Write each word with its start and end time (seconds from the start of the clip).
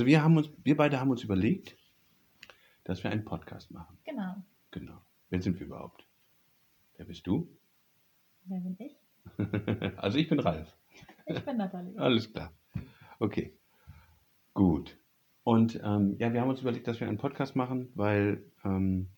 Also 0.00 0.08
wir 0.08 0.22
haben 0.22 0.34
uns, 0.38 0.50
wir 0.64 0.78
beide 0.78 0.98
haben 0.98 1.10
uns 1.10 1.22
überlegt, 1.22 1.76
dass 2.84 3.04
wir 3.04 3.10
einen 3.10 3.26
Podcast 3.26 3.70
machen. 3.70 3.98
Genau. 4.04 4.34
Genau. 4.70 4.96
Wer 5.28 5.42
sind 5.42 5.60
wir 5.60 5.66
überhaupt? 5.66 6.06
Wer 6.96 7.04
bist 7.04 7.26
du? 7.26 7.54
Wer 8.44 8.60
bin 8.60 8.76
ich? 8.78 8.96
also 9.98 10.16
ich 10.16 10.26
bin 10.26 10.40
Ralf. 10.40 10.74
Ich 11.26 11.44
bin 11.44 11.58
Nathalie. 11.58 11.94
Alles 11.98 12.32
klar. 12.32 12.50
Okay. 13.18 13.52
Gut. 14.54 14.96
Und 15.44 15.78
ähm, 15.84 16.16
ja, 16.18 16.32
wir 16.32 16.40
haben 16.40 16.48
uns 16.48 16.62
überlegt, 16.62 16.88
dass 16.88 16.98
wir 16.98 17.06
einen 17.06 17.18
Podcast 17.18 17.54
machen, 17.54 17.90
weil 17.94 18.42
ähm, 18.64 19.10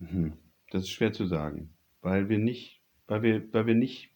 hm, 0.00 0.32
das 0.72 0.82
ist 0.82 0.90
schwer 0.90 1.12
zu 1.12 1.26
sagen, 1.26 1.72
weil 2.00 2.28
wir 2.28 2.40
nicht, 2.40 2.82
weil 3.06 3.22
wir, 3.22 3.52
weil 3.54 3.66
wir 3.66 3.76
nicht, 3.76 4.10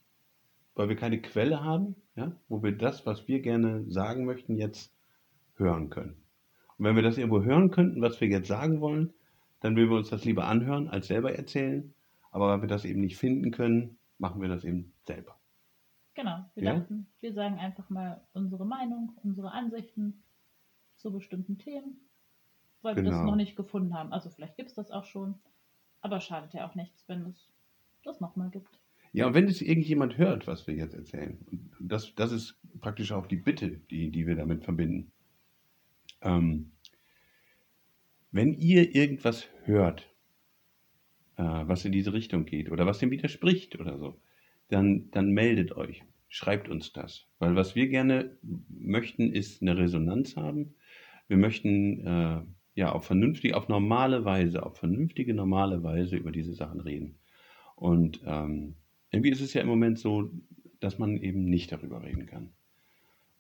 weil 0.75 0.89
wir 0.89 0.97
keine 0.97 1.23
Quelle 1.23 1.63
haben, 1.63 1.95
ja, 2.17 2.33
wo 2.49 2.61
wir 2.65 2.73
das, 2.73 3.07
was 3.07 3.29
wir 3.29 3.39
gerne 3.39 3.89
sagen 3.89 4.25
möchten, 4.25 4.57
jetzt 4.57 4.96
hören 5.57 5.91
können. 5.91 6.17
Und 6.79 6.85
wenn 6.85 6.97
wir 6.97 7.03
das 7.03 7.19
irgendwo 7.19 7.43
hören 7.43 7.71
könnten, 7.71 8.03
was 8.03 8.21
wir 8.21 8.29
jetzt 8.29 8.49
sagen 8.49 8.81
wollen, 8.81 9.13
dann 9.61 9.77
würden 9.77 9.91
wir 9.91 9.97
uns 9.97 10.11
das 10.11 10.25
lieber 10.25 10.47
anhören, 10.47 10.89
als 10.89 11.07
selber 11.09 11.33
erzählen. 11.35 11.95
Aber 12.31 12.49
weil 12.49 12.61
wir 12.63 12.69
das 12.69 12.85
eben 12.85 13.01
nicht 13.01 13.17
finden 13.17 13.51
können, 13.51 13.99
machen 14.19 14.41
wir 14.43 14.49
das 14.49 14.65
eben 14.65 14.93
selber. 15.07 15.39
Genau. 16.15 16.45
Wir 16.55 16.65
Ja? 16.65 16.79
dachten, 16.79 17.07
wir 17.21 17.33
sagen 17.33 17.59
einfach 17.59 17.89
mal 17.91 18.21
unsere 18.33 18.67
Meinung, 18.67 19.13
unsere 19.23 19.53
Ansichten 19.53 20.23
zu 20.97 21.13
bestimmten 21.13 21.59
Themen, 21.59 22.01
weil 22.83 22.97
wir 22.97 23.03
das 23.03 23.15
Genau. 23.15 23.31
noch 23.31 23.37
nicht 23.37 23.57
gefunden 23.57 23.95
haben. 23.95 24.13
Also 24.13 24.31
vielleicht 24.31 24.57
gibt 24.57 24.71
es 24.71 24.75
das 24.75 24.91
auch 24.91 25.05
schon, 25.05 25.35
aber 26.01 26.21
schadet 26.21 26.55
ja 26.55 26.69
auch 26.69 26.75
nichts, 26.75 27.07
wenn 27.09 27.23
es 27.27 27.51
das 28.05 28.21
nochmal 28.21 28.51
gibt. 28.51 28.81
Ja, 29.13 29.27
und 29.27 29.35
wenn 29.35 29.47
es 29.47 29.63
irgendjemand 29.63 30.19
hört, 30.19 30.47
was 30.47 30.67
wir 30.67 30.75
jetzt 30.75 30.95
erzählen, 30.95 31.39
das, 31.81 32.15
das 32.15 32.33
ist 32.33 32.59
praktisch 32.81 33.13
auch 33.13 33.27
die 33.27 33.37
Bitte, 33.37 33.71
die, 33.91 34.11
die 34.11 34.27
wir 34.27 34.37
damit 34.37 34.65
verbinden. 34.65 35.11
Ähm, 36.23 36.73
wenn 38.31 38.55
ihr 38.55 38.95
irgendwas 38.95 39.49
hört, 39.65 40.11
äh, 41.37 41.43
was 41.43 41.85
in 41.85 41.93
diese 41.93 42.13
Richtung 42.13 42.45
geht 42.45 42.71
oder 42.71 42.87
was 42.87 42.99
dem 42.99 43.11
widerspricht 43.11 43.79
oder 43.79 43.99
so, 43.99 44.21
dann, 44.69 45.11
dann 45.11 45.31
meldet 45.31 45.73
euch, 45.73 46.03
schreibt 46.29 46.69
uns 46.69 46.93
das. 46.93 47.27
Weil 47.39 47.57
was 47.57 47.75
wir 47.77 47.89
gerne 47.89 48.37
möchten, 48.69 49.33
ist 49.33 49.63
eine 49.63 49.77
Resonanz 49.77 50.37
haben. 50.37 50.75
Wir 51.29 51.37
möchten 51.37 52.07
äh, 52.07 52.43
ja 52.75 52.93
auf 52.93 53.07
vernünftig, 53.07 53.55
auf 53.55 53.69
normale 53.69 54.25
Weise, 54.25 54.65
auf 54.65 54.77
vernünftige, 54.79 55.35
normale 55.35 55.83
Weise 55.83 56.17
über 56.17 56.33
diese 56.33 56.55
Sachen 56.55 56.81
reden. 56.81 57.19
Und 57.75 58.21
ähm, 58.25 58.77
irgendwie 59.11 59.31
ist 59.31 59.41
es 59.41 59.55
ja 59.55 59.63
im 59.63 59.69
Moment 59.69 59.99
so, 59.99 60.31
dass 60.81 60.99
man 60.99 61.17
eben 61.17 61.45
nicht 61.45 61.73
darüber 61.73 62.03
reden 62.03 62.27
kann. 62.27 62.53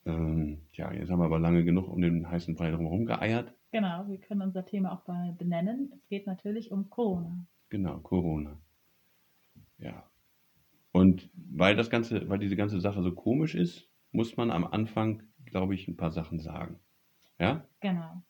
Ähm, 0.06 0.60
ja, 0.72 0.92
jetzt 0.92 1.10
haben 1.10 1.18
wir 1.18 1.24
aber 1.24 1.38
lange 1.40 1.64
genug 1.64 1.88
um 1.88 2.00
den 2.00 2.30
heißen 2.30 2.54
Brei 2.54 2.70
drumherum 2.70 3.06
geeiert. 3.06 3.52
Genau, 3.72 4.06
wir 4.08 4.18
können 4.18 4.42
unser 4.42 4.64
Thema 4.64 4.92
auch 4.92 5.06
mal 5.06 5.32
benennen. 5.32 5.92
Es 5.94 6.06
geht 6.08 6.26
natürlich 6.26 6.70
um 6.70 6.88
Corona. 6.88 7.44
Genau, 7.68 7.98
Corona. 7.98 8.56
Ja. 9.78 10.04
Und 10.92 11.28
weil 11.34 11.77
das 11.77 11.90
Ganze, 11.90 12.28
weil 12.28 12.38
diese 12.38 12.56
ganze 12.56 12.80
Sache 12.80 13.02
so 13.02 13.12
komisch 13.12 13.54
ist, 13.54 13.88
muss 14.12 14.36
man 14.36 14.50
am 14.50 14.64
Anfang, 14.64 15.24
glaube 15.44 15.74
ich, 15.74 15.88
ein 15.88 15.96
paar 15.96 16.10
Sachen 16.12 16.38
sagen. 16.38 16.78
Ja? 17.38 17.64
Genau. 17.80 18.22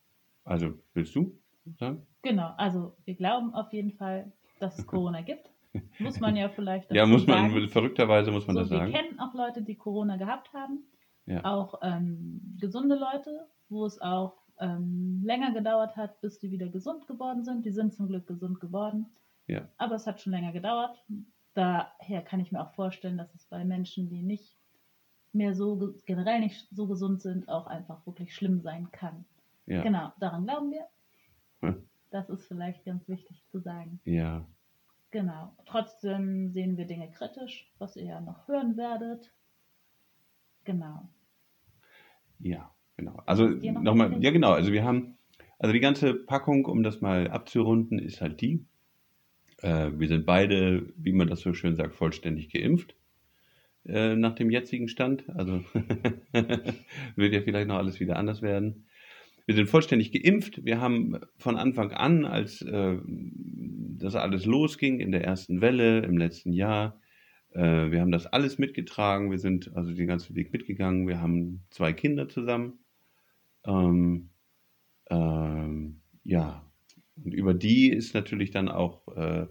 Also, 0.45 0.75
willst 0.95 1.15
du 1.15 1.39
sagen? 1.79 2.07
Genau, 2.23 2.53
also 2.57 2.97
wir 3.05 3.15
glauben 3.15 3.55
auf 3.55 3.73
jeden 3.73 3.93
Fall, 3.93 4.33
dass 4.59 4.79
es 4.79 4.87
Corona 4.87 5.21
gibt. 5.23 5.51
Muss 5.99 6.19
man 6.21 6.35
ja 6.37 6.49
vielleicht 6.49 6.91
Ja, 6.93 7.05
muss 7.07 7.27
man, 7.27 7.51
sagen. 7.51 7.69
verrückterweise 7.69 8.33
muss 8.33 8.47
man 8.47 8.57
so, 8.57 8.63
das 8.63 8.71
wir 8.71 8.79
sagen. 8.79 8.93
kennen 8.93 9.21
auch 9.21 9.35
Leute, 9.35 9.63
die 9.63 9.75
Corona 9.77 10.17
gehabt 10.17 10.53
haben. 10.55 10.85
Ja. 11.27 11.45
Auch 11.45 11.81
ähm, 11.83 12.41
gesunde 12.61 12.95
Leute, 12.97 13.49
wo 13.69 13.85
es 13.85 14.01
auch 14.01 14.35
ähm, 14.59 15.23
länger 15.25 15.53
gedauert 15.53 15.97
hat, 15.97 16.21
bis 16.21 16.39
die 16.39 16.51
wieder 16.51 16.69
gesund 16.69 17.07
geworden 17.07 17.45
sind. 17.45 17.67
Die 17.67 17.73
sind 17.73 17.93
zum 17.95 18.07
Glück 18.09 18.27
gesund 18.27 18.61
geworden. 18.61 19.07
Ja. 19.47 19.69
Aber 19.77 19.97
es 19.97 20.07
hat 20.07 20.21
schon 20.21 20.33
länger 20.33 20.53
gedauert. 20.53 21.05
Daher 21.55 22.23
kann 22.23 22.41
ich 22.41 22.53
mir 22.53 22.61
auch 22.61 22.73
vorstellen, 22.75 23.19
dass 23.19 23.35
es 23.35 23.45
bei 23.47 23.65
Menschen, 23.65 24.09
die 24.09 24.23
nicht 24.23 24.57
mehr 25.33 25.55
so 25.55 25.77
ge- 25.77 25.95
generell 26.07 26.41
nicht 26.41 26.69
so 26.71 26.87
gesund 26.87 27.21
sind, 27.23 27.49
auch 27.49 27.67
einfach 27.67 28.07
wirklich 28.07 28.35
schlimm 28.35 28.61
sein 28.61 28.91
kann. 28.93 29.25
Ja. 29.67 29.83
Genau, 29.83 30.13
daran 30.21 30.45
glauben 30.45 30.71
wir. 30.71 30.87
Hm. 31.61 31.89
Das 32.11 32.29
ist 32.31 32.47
vielleicht 32.47 32.85
ganz 32.85 33.09
wichtig 33.09 33.45
zu 33.49 33.59
sagen. 33.59 34.01
Ja. 34.05 34.47
Genau. 35.11 35.55
Trotzdem 35.67 36.51
sehen 36.51 36.77
wir 36.77 36.87
Dinge 36.87 37.11
kritisch, 37.11 37.73
was 37.79 37.97
ihr 37.97 38.05
ja 38.05 38.21
noch 38.21 38.47
hören 38.49 38.77
werdet. 38.77 39.33
Genau. 40.65 41.09
Ja, 42.39 42.71
genau. 42.97 43.23
Also 43.27 43.47
noch 43.47 43.83
nochmal, 43.83 44.13
was 44.13 44.23
ja 44.23 44.31
genau, 44.31 44.53
also 44.53 44.73
wir 44.73 44.85
haben, 44.85 45.17
also 45.59 45.73
die 45.73 45.81
ganze 45.81 46.15
Packung, 46.15 46.65
um 46.67 46.83
das 46.83 47.01
mal 47.01 47.29
abzurunden, 47.29 47.99
ist 47.99 48.21
halt 48.21 48.41
die. 48.41 48.65
Äh, 49.63 49.91
wir 49.97 50.09
sind 50.09 50.27
beide, 50.27 50.93
wie 50.97 51.13
man 51.13 51.29
das 51.29 51.41
so 51.41 51.55
schön 51.55 51.77
sagt, 51.77 51.95
vollständig 51.95 52.51
geimpft. 52.51 52.95
Äh, 53.87 54.17
nach 54.17 54.35
dem 54.35 54.51
jetzigen 54.51 54.89
Stand. 54.89 55.29
Also 55.31 55.63
wird 57.17 57.33
ja 57.33 57.41
vielleicht 57.41 57.69
noch 57.69 57.79
alles 57.79 58.01
wieder 58.01 58.17
anders 58.17 58.43
werden. 58.43 58.87
Wir 59.47 59.55
sind 59.55 59.69
vollständig 59.69 60.11
geimpft. 60.11 60.65
Wir 60.65 60.81
haben 60.81 61.21
von 61.39 61.57
Anfang 61.57 61.93
an, 61.93 62.25
als 62.25 62.63
äh, 62.63 62.97
das 63.07 64.17
alles 64.17 64.45
losging 64.45 64.99
in 64.99 65.13
der 65.13 65.25
ersten 65.25 65.61
Welle 65.61 66.01
im 66.01 66.19
letzten 66.19 66.53
Jahr, 66.53 67.01
äh, 67.57 67.91
wir 67.91 68.01
haben 68.01 68.13
das 68.13 68.27
alles 68.27 68.59
mitgetragen. 68.59 69.31
Wir 69.31 69.39
sind 69.39 69.75
also 69.75 69.93
den 69.93 70.07
ganzen 70.07 70.37
Weg 70.37 70.53
mitgegangen. 70.53 71.09
Wir 71.09 71.21
haben 71.21 71.63
zwei 71.71 71.93
Kinder 71.93 72.29
zusammen. 72.29 72.79
Ähm, 73.65 74.31
ähm, 75.09 76.01
ja, 76.23 76.63
und 77.25 77.33
über 77.33 77.55
die 77.55 77.89
ist 77.91 78.15
natürlich 78.15 78.51
dann 78.51 78.69
auch, 78.69 79.09
äh, 79.17 79.47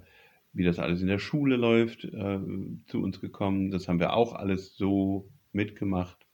wie 0.54 0.64
das 0.64 0.80
alles 0.80 1.02
in 1.02 1.08
der 1.08 1.20
Schule 1.20 1.56
läuft, 1.56 2.04
äh, 2.04 2.40
zu 2.86 3.02
uns 3.02 3.20
gekommen. 3.20 3.72
Das 3.72 3.88
haben 3.88 4.00
wir 4.00 4.14
auch 4.14 4.34
alles 4.34 4.76
so 4.78 5.30
mitgemacht 5.52 6.28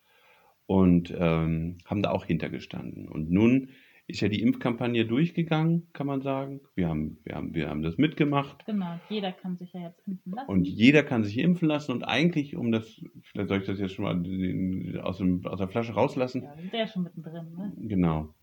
und 0.66 1.14
ähm, 1.18 1.78
haben 1.86 2.04
da 2.04 2.12
auch 2.12 2.26
hintergestanden. 2.26 3.08
Und 3.08 3.32
nun 3.32 3.70
ist 4.12 4.22
ja 4.22 4.30
die 4.30 4.42
Impfkampagne 4.42 5.06
durchgegangen, 5.06 5.88
kann 5.94 6.08
man 6.08 6.22
sagen. 6.22 6.62
Wir 6.76 6.88
haben, 6.88 7.18
wir 7.24 7.36
haben, 7.36 7.54
wir 7.54 7.70
haben 7.70 7.82
das 7.82 7.98
mitgemacht. 7.98 8.66
Genau. 8.66 9.00
Jeder 9.10 9.32
kann 9.32 9.58
sich 9.58 9.74
ja 9.74 9.82
jetzt 9.82 10.00
impfen 10.08 10.34
lassen. 10.34 10.50
Und 10.50 10.68
jeder 10.68 11.04
kann 11.04 11.24
sich 11.24 11.38
impfen 11.38 11.68
lassen 11.68 11.92
und 11.92 12.04
eigentlich, 12.04 12.56
um 12.56 12.72
das, 12.72 13.02
vielleicht 13.24 13.50
soll 13.50 13.60
ich 13.60 13.66
das 13.66 13.80
jetzt 13.80 13.94
schon 13.94 14.06
mal 14.06 15.02
aus, 15.02 15.18
dem, 15.18 15.46
aus 15.46 15.60
der 15.60 15.68
Flasche 15.68 15.94
rauslassen, 15.94 16.44
ja, 16.44 16.56
sind 16.56 16.74
ja 16.74 16.88
schon 16.88 17.04
mittendrin. 17.04 17.56
Ne? 17.56 17.74
Genau. 17.78 18.34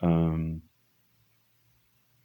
Ähm, 0.00 0.62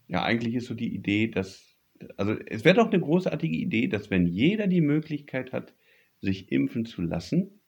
ja, 0.07 0.23
eigentlich 0.23 0.55
ist 0.55 0.67
so 0.67 0.73
die 0.73 0.93
Idee, 0.93 1.27
dass, 1.27 1.77
also 2.17 2.33
es 2.47 2.65
wäre 2.65 2.75
doch 2.75 2.91
eine 2.91 2.99
großartige 2.99 3.55
Idee, 3.55 3.87
dass 3.87 4.09
wenn 4.09 4.27
jeder 4.27 4.67
die 4.67 4.81
Möglichkeit 4.81 5.53
hat, 5.53 5.73
sich 6.19 6.51
impfen 6.51 6.85
zu 6.85 7.01
lassen, 7.01 7.59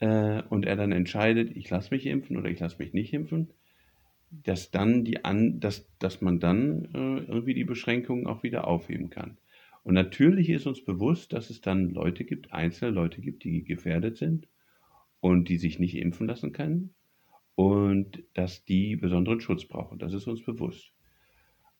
äh, 0.00 0.42
und 0.50 0.66
er 0.66 0.76
dann 0.76 0.92
entscheidet, 0.92 1.56
ich 1.56 1.70
lasse 1.70 1.94
mich 1.94 2.06
impfen 2.06 2.36
oder 2.36 2.50
ich 2.50 2.60
lasse 2.60 2.76
mich 2.78 2.92
nicht 2.92 3.12
impfen, 3.12 3.52
dass 4.42 4.70
dann 4.70 5.04
die 5.04 5.24
an, 5.24 5.60
dass, 5.60 5.88
dass 5.98 6.20
man 6.20 6.40
dann 6.40 6.84
äh, 6.94 7.24
irgendwie 7.24 7.54
die 7.54 7.64
Beschränkungen 7.64 8.26
auch 8.26 8.42
wieder 8.42 8.66
aufheben 8.66 9.10
kann. 9.10 9.38
Und 9.82 9.94
natürlich 9.94 10.48
ist 10.48 10.66
uns 10.66 10.84
bewusst, 10.84 11.32
dass 11.32 11.50
es 11.50 11.60
dann 11.60 11.90
Leute 11.90 12.24
gibt, 12.24 12.52
einzelne 12.52 12.90
Leute 12.90 13.20
gibt, 13.20 13.44
die 13.44 13.64
gefährdet 13.64 14.16
sind 14.16 14.48
und 15.20 15.48
die 15.48 15.58
sich 15.58 15.78
nicht 15.78 15.96
impfen 15.96 16.26
lassen 16.26 16.52
können 16.52 16.94
und 17.54 18.22
dass 18.34 18.64
die 18.64 18.96
besonderen 18.96 19.40
Schutz 19.40 19.66
brauchen. 19.66 19.98
Das 19.98 20.12
ist 20.12 20.26
uns 20.26 20.42
bewusst. 20.42 20.90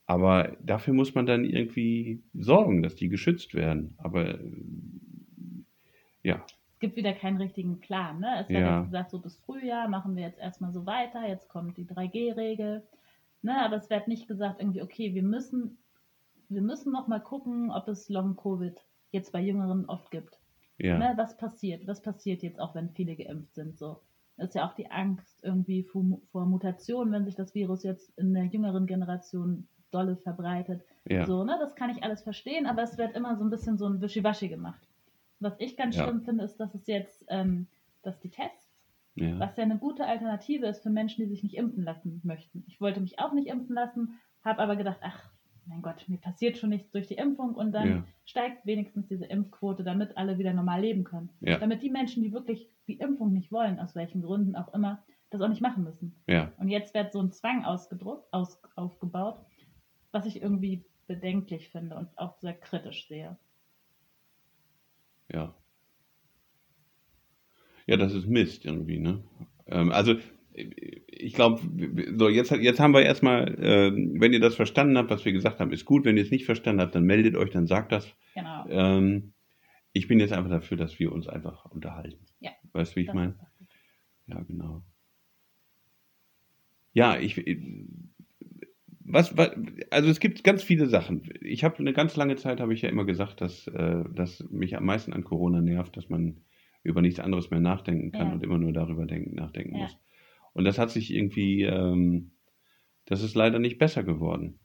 Aber 0.06 0.56
dafür 0.62 0.92
muss 0.92 1.14
man 1.14 1.24
dann 1.24 1.44
irgendwie 1.44 2.22
sorgen, 2.34 2.82
dass 2.82 2.94
die 2.94 3.08
geschützt 3.08 3.54
werden. 3.54 3.94
Aber 3.96 4.38
ja, 6.22 6.44
Es 6.74 6.80
gibt 6.80 6.96
wieder 6.96 7.12
keinen 7.14 7.36
richtigen 7.38 7.80
Plan. 7.80 8.18
Ne? 8.20 8.40
Es 8.40 8.48
wird 8.48 8.60
Ja. 8.60 8.76
jetzt 8.78 8.86
gesagt, 8.86 9.10
so 9.10 9.18
bis 9.20 9.36
Frühjahr 9.38 9.88
machen 9.88 10.16
wir 10.16 10.24
jetzt 10.24 10.38
erstmal 10.40 10.72
so 10.72 10.84
weiter, 10.86 11.26
jetzt 11.26 11.48
kommt 11.48 11.76
die 11.78 11.86
3G-Regel. 11.86 12.82
Ne? 13.42 13.56
Aber 13.64 13.76
es 13.76 13.88
wird 13.90 14.08
nicht 14.08 14.26
gesagt, 14.28 14.60
irgendwie, 14.60 14.82
okay, 14.82 15.14
wir 15.14 15.22
müssen, 15.22 15.78
wir 16.48 16.62
müssen 16.62 16.92
noch 16.92 17.06
mal 17.06 17.20
gucken, 17.20 17.70
ob 17.70 17.88
es 17.88 18.08
Long-Covid 18.08 18.76
jetzt 19.12 19.32
bei 19.32 19.40
Jüngeren 19.40 19.86
oft 19.86 20.10
gibt. 20.10 20.38
ja, 20.78 20.98
Ne? 20.98 21.12
Was 21.16 21.36
passiert? 21.36 21.86
Was 21.86 22.02
passiert 22.02 22.42
jetzt 22.42 22.60
auch, 22.60 22.74
wenn 22.74 22.90
viele 22.90 23.14
geimpft 23.16 23.54
sind? 23.54 23.78
So. 23.78 24.00
Das 24.36 24.48
ist 24.48 24.54
ja 24.54 24.68
auch 24.68 24.74
die 24.74 24.90
Angst 24.90 25.44
irgendwie 25.44 25.84
vor, 25.84 26.04
vor 26.32 26.44
Mutationen, 26.44 27.12
wenn 27.14 27.24
sich 27.24 27.36
das 27.36 27.54
Virus 27.54 27.84
jetzt 27.84 28.10
in 28.18 28.34
der 28.34 28.44
jüngeren 28.46 28.86
Generation 28.86 29.68
dolle 29.92 30.16
verbreitet. 30.16 30.82
ja, 31.08 31.24
So, 31.24 31.44
ne, 31.44 31.56
das 31.60 31.76
kann 31.76 31.90
ich 31.90 32.02
alles 32.02 32.22
verstehen, 32.22 32.66
aber 32.66 32.82
es 32.82 32.98
wird 32.98 33.14
immer 33.14 33.36
so 33.36 33.44
ein 33.44 33.50
bisschen 33.50 33.78
so 33.78 33.86
ein 33.86 34.00
Wischiwaschi 34.00 34.48
gemacht. 34.48 34.88
Was 35.44 35.60
ich 35.60 35.76
ganz 35.76 35.96
Ja. 35.96 36.04
schlimm 36.04 36.22
finde, 36.22 36.44
ist, 36.44 36.56
dass 36.58 36.74
es 36.74 36.86
jetzt, 36.86 37.24
ähm, 37.28 37.68
dass 38.02 38.18
die 38.20 38.30
Tests, 38.30 38.80
ja, 39.14 39.38
was 39.38 39.56
ja 39.56 39.62
eine 39.64 39.78
gute 39.78 40.06
Alternative 40.06 40.66
ist 40.66 40.82
für 40.82 40.90
Menschen, 40.90 41.20
die 41.22 41.28
sich 41.28 41.42
nicht 41.42 41.54
impfen 41.56 41.84
lassen 41.84 42.20
möchten. 42.24 42.64
Ich 42.66 42.80
wollte 42.80 43.00
mich 43.00 43.18
auch 43.18 43.32
nicht 43.32 43.48
impfen 43.48 43.74
lassen, 43.74 44.18
habe 44.42 44.62
aber 44.62 44.76
gedacht, 44.76 44.98
ach, 45.02 45.30
mein 45.66 45.82
Gott, 45.82 46.08
mir 46.08 46.18
passiert 46.18 46.56
schon 46.58 46.70
nichts 46.70 46.90
durch 46.92 47.06
die 47.06 47.14
Impfung 47.16 47.54
und 47.54 47.72
dann 47.72 47.88
Ja. 47.88 48.04
steigt 48.24 48.66
wenigstens 48.66 49.06
diese 49.08 49.26
Impfquote, 49.26 49.84
damit 49.84 50.16
alle 50.16 50.38
wieder 50.38 50.52
normal 50.54 50.80
leben 50.80 51.04
können. 51.04 51.30
Damit 51.58 51.82
die 51.82 51.90
Menschen, 51.90 52.22
die 52.22 52.32
wirklich 52.32 52.70
die 52.88 52.98
Impfung 52.98 53.32
nicht 53.32 53.52
wollen, 53.52 53.78
aus 53.80 53.94
welchen 53.94 54.22
Gründen 54.22 54.56
auch 54.56 54.72
immer, 54.74 55.04
das 55.30 55.40
auch 55.42 55.48
nicht 55.48 55.62
machen 55.62 55.84
müssen. 55.84 56.14
Und 56.56 56.68
jetzt 56.68 56.94
wird 56.94 57.12
so 57.12 57.20
ein 57.20 57.32
Zwang 57.32 57.64
ausgedruckt, 57.64 58.32
aus, 58.32 58.60
aufgebaut, 58.76 59.40
was 60.12 60.26
ich 60.26 60.40
irgendwie 60.42 60.86
bedenklich 61.06 61.68
finde 61.70 61.96
und 61.96 62.16
auch 62.18 62.36
sehr 62.38 62.54
kritisch 62.54 63.06
sehe. 63.08 63.38
Ja. 65.32 65.54
Ja, 67.86 67.96
das 67.96 68.14
ist 68.14 68.26
Mist 68.26 68.64
irgendwie, 68.64 68.98
ne? 68.98 69.22
Ähm, 69.66 69.92
also, 69.92 70.16
ich 70.54 71.34
glaube, 71.34 71.60
so, 72.16 72.28
jetzt, 72.28 72.50
jetzt 72.52 72.80
haben 72.80 72.94
wir 72.94 73.02
erstmal, 73.02 73.56
ähm, 73.60 74.20
wenn 74.20 74.32
ihr 74.32 74.40
das 74.40 74.54
verstanden 74.54 74.96
habt, 74.96 75.10
was 75.10 75.24
wir 75.24 75.32
gesagt 75.32 75.60
haben, 75.60 75.72
ist 75.72 75.84
gut. 75.84 76.04
Wenn 76.04 76.16
ihr 76.16 76.22
es 76.22 76.30
nicht 76.30 76.44
verstanden 76.44 76.80
habt, 76.80 76.94
dann 76.94 77.04
meldet 77.04 77.36
euch, 77.36 77.50
dann 77.50 77.66
sagt 77.66 77.92
das. 77.92 78.14
Genau. 78.34 78.66
Ähm, 78.68 79.32
ich 79.92 80.08
bin 80.08 80.20
jetzt 80.20 80.32
einfach 80.32 80.50
dafür, 80.50 80.76
dass 80.76 80.98
wir 80.98 81.12
uns 81.12 81.28
einfach 81.28 81.64
unterhalten. 81.66 82.24
Ja. 82.40 82.52
Weißt 82.72 82.92
du, 82.92 82.96
wie 82.96 83.04
ich 83.04 83.12
meine? 83.12 83.38
Ja, 84.26 84.40
genau. 84.42 84.82
Ja, 86.92 87.18
ich. 87.18 87.36
Was, 89.06 89.36
was, 89.36 89.50
also 89.90 90.08
es 90.08 90.18
gibt 90.18 90.44
ganz 90.44 90.62
viele 90.62 90.86
Sachen. 90.86 91.28
Ich 91.42 91.62
habe 91.62 91.78
eine 91.78 91.92
ganz 91.92 92.16
lange 92.16 92.36
Zeit 92.36 92.60
habe 92.60 92.72
ich 92.72 92.82
ja 92.82 92.88
immer 92.88 93.04
gesagt, 93.04 93.40
dass, 93.40 93.66
äh, 93.66 94.04
dass 94.14 94.42
mich 94.50 94.76
am 94.76 94.84
meisten 94.86 95.12
an 95.12 95.24
Corona 95.24 95.60
nervt, 95.60 95.96
dass 95.96 96.08
man 96.08 96.40
über 96.82 97.02
nichts 97.02 97.20
anderes 97.20 97.50
mehr 97.50 97.60
nachdenken 97.60 98.12
kann 98.12 98.28
Ja. 98.28 98.32
und 98.34 98.42
immer 98.42 98.58
nur 98.58 98.72
darüber 98.72 99.06
denken, 99.06 99.34
nachdenken 99.34 99.74
Ja. 99.76 99.82
muss. 99.82 99.98
Und 100.54 100.64
das 100.64 100.78
hat 100.78 100.90
sich 100.90 101.12
irgendwie, 101.12 101.62
ähm, 101.62 102.32
das 103.04 103.22
ist 103.22 103.34
leider 103.34 103.58
nicht 103.58 103.78
besser 103.78 104.04
geworden. 104.04 104.58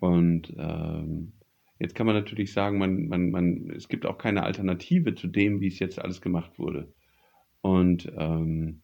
Und 0.00 0.52
ähm, 0.58 1.32
jetzt 1.78 1.94
kann 1.94 2.06
man 2.06 2.14
natürlich 2.16 2.52
sagen, 2.52 2.78
man, 2.78 3.08
man, 3.08 3.30
man, 3.30 3.70
es 3.70 3.88
gibt 3.88 4.04
auch 4.04 4.18
keine 4.18 4.42
Alternative 4.42 5.14
zu 5.14 5.28
dem, 5.28 5.60
wie 5.60 5.68
es 5.68 5.78
jetzt 5.78 5.98
alles 5.98 6.20
gemacht 6.20 6.58
wurde. 6.58 6.92
Und 7.62 8.12
ähm, 8.16 8.82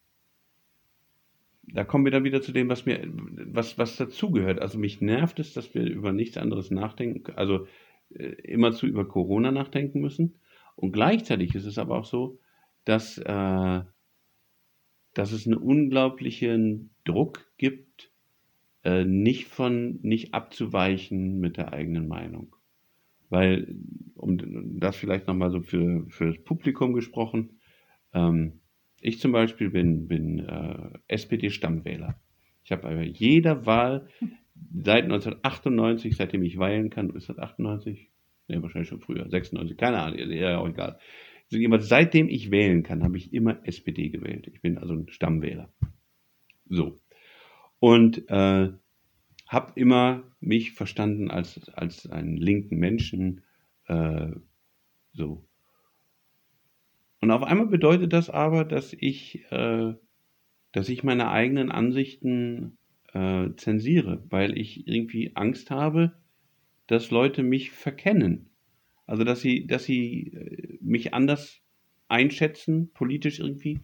da 1.67 1.83
kommen 1.83 2.05
wir 2.05 2.11
dann 2.11 2.23
wieder 2.23 2.41
zu 2.41 2.51
dem, 2.51 2.69
was 2.69 2.85
mir, 2.85 3.01
was, 3.07 3.77
was 3.77 3.95
dazugehört. 3.95 4.59
Also 4.59 4.77
mich 4.77 5.01
nervt 5.01 5.39
es, 5.39 5.53
dass 5.53 5.73
wir 5.73 5.83
über 5.83 6.11
nichts 6.11 6.37
anderes 6.37 6.71
nachdenken, 6.71 7.33
also 7.35 7.67
äh, 8.09 8.25
immerzu 8.43 8.85
über 8.85 9.07
Corona 9.07 9.51
nachdenken 9.51 10.01
müssen. 10.01 10.35
Und 10.75 10.91
gleichzeitig 10.91 11.55
ist 11.55 11.65
es 11.65 11.77
aber 11.77 11.97
auch 11.97 12.05
so, 12.05 12.39
dass, 12.85 13.17
äh, 13.17 13.81
dass 15.13 15.31
es 15.31 15.45
einen 15.45 15.57
unglaublichen 15.57 16.91
Druck 17.05 17.49
gibt, 17.57 18.11
äh, 18.83 19.05
nicht 19.05 19.47
von, 19.47 19.99
nicht 20.01 20.33
abzuweichen 20.33 21.39
mit 21.39 21.57
der 21.57 21.71
eigenen 21.71 22.07
Meinung. 22.07 22.55
Weil, 23.29 23.75
um 24.15 24.79
das 24.79 24.97
vielleicht 24.97 25.27
nochmal 25.27 25.51
so 25.51 25.61
für, 25.61 26.05
für 26.09 26.27
das 26.27 26.43
Publikum 26.43 26.93
gesprochen, 26.93 27.59
ähm, 28.13 28.59
ich 29.03 29.19
zum 29.19 29.31
Beispiel 29.31 29.69
bin, 29.69 30.07
bin 30.07 30.39
äh, 30.39 30.97
SPD-Stammwähler. 31.07 32.19
Ich 32.63 32.71
habe 32.71 32.83
bei 32.83 33.03
jeder 33.03 33.65
Wahl 33.65 34.07
seit 34.73 35.03
1998, 35.03 36.15
seitdem 36.15 36.43
ich 36.43 36.57
wählen 36.57 36.89
kann, 36.89 37.09
ist 37.11 37.29
das 37.29 37.37
98? 37.37 38.09
Ne, 38.47 38.61
wahrscheinlich 38.61 38.89
schon 38.89 39.01
früher, 39.01 39.29
96, 39.29 39.77
keine 39.77 39.99
Ahnung, 39.99 40.19
ja 40.31 40.57
auch 40.57 40.67
egal. 40.67 40.99
Also 41.51 41.77
seitdem 41.79 42.29
ich 42.29 42.51
wählen 42.51 42.83
kann, 42.83 43.03
habe 43.03 43.17
ich 43.17 43.33
immer 43.33 43.59
SPD 43.67 44.09
gewählt. 44.09 44.47
Ich 44.51 44.61
bin 44.61 44.77
also 44.77 44.93
ein 44.93 45.09
Stammwähler. 45.09 45.71
So. 46.69 46.99
Und 47.79 48.29
äh, 48.29 48.69
habe 49.47 49.71
immer 49.75 50.23
mich 50.39 50.71
verstanden 50.71 51.29
als, 51.29 51.69
als 51.73 52.09
einen 52.09 52.37
linken 52.37 52.77
Menschen. 52.77 53.41
Äh, 53.87 54.31
so. 55.11 55.45
Und 57.23 57.31
auf 57.31 57.43
einmal 57.43 57.67
bedeutet 57.67 58.11
das 58.11 58.29
aber, 58.29 58.65
dass 58.65 58.91
ich, 58.91 59.49
äh, 59.49 59.93
dass 60.73 60.89
ich 60.89 61.05
meine 61.05 61.29
eigenen 61.29 61.71
Ansichten 61.71 62.77
äh, 63.13 63.51
zensiere, 63.55 64.25
weil 64.29 64.57
ich 64.57 64.89
irgendwie 64.89 65.31
Angst 65.33 65.71
habe, 65.71 66.17
dass 66.87 67.11
Leute 67.11 67.41
mich 67.41 67.71
verkennen. 67.71 68.49
Also 69.07 69.23
dass 69.23 69.39
sie, 69.39 69.65
dass 69.67 69.85
sie 69.85 70.33
äh, 70.33 70.77
mich 70.81 71.13
anders 71.13 71.61
einschätzen, 72.09 72.91
politisch 72.91 73.39
irgendwie, 73.39 73.79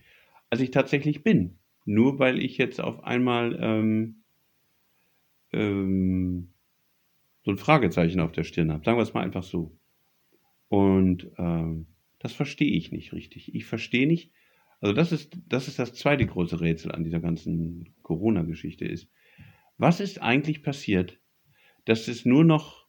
als 0.49 0.59
ich 0.59 0.71
tatsächlich 0.71 1.23
bin. 1.23 1.59
Nur 1.85 2.19
weil 2.19 2.39
ich 2.43 2.57
jetzt 2.57 2.81
auf 2.81 3.05
einmal 3.05 3.57
ähm, 3.61 4.15
ähm, 5.53 6.49
so 7.45 7.51
ein 7.51 7.57
Fragezeichen 7.57 8.19
auf 8.19 8.33
der 8.33 8.43
Stirn 8.43 8.73
habe. 8.73 8.83
Sagen 8.83 8.97
wir 8.97 9.03
es 9.03 9.13
mal 9.13 9.23
einfach 9.23 9.43
so. 9.43 9.71
Und 10.67 11.31
ähm, 11.37 11.85
das 12.19 12.33
verstehe 12.33 12.75
ich 12.75 12.91
nicht 12.91 13.13
richtig. 13.13 13.53
Ich 13.55 13.65
verstehe 13.65 14.07
nicht, 14.07 14.31
also 14.81 14.93
das 14.93 15.11
ist, 15.11 15.37
das 15.47 15.67
ist 15.67 15.79
das 15.79 15.93
zweite 15.93 16.25
große 16.25 16.61
Rätsel 16.61 16.91
an 16.91 17.03
dieser 17.03 17.19
ganzen 17.19 17.95
Corona-Geschichte 18.01 18.85
ist. 18.85 19.09
Was 19.77 19.99
ist 19.99 20.21
eigentlich 20.21 20.61
passiert, 20.63 21.19
dass 21.85 22.07
es 22.07 22.25
nur 22.25 22.43
noch 22.43 22.87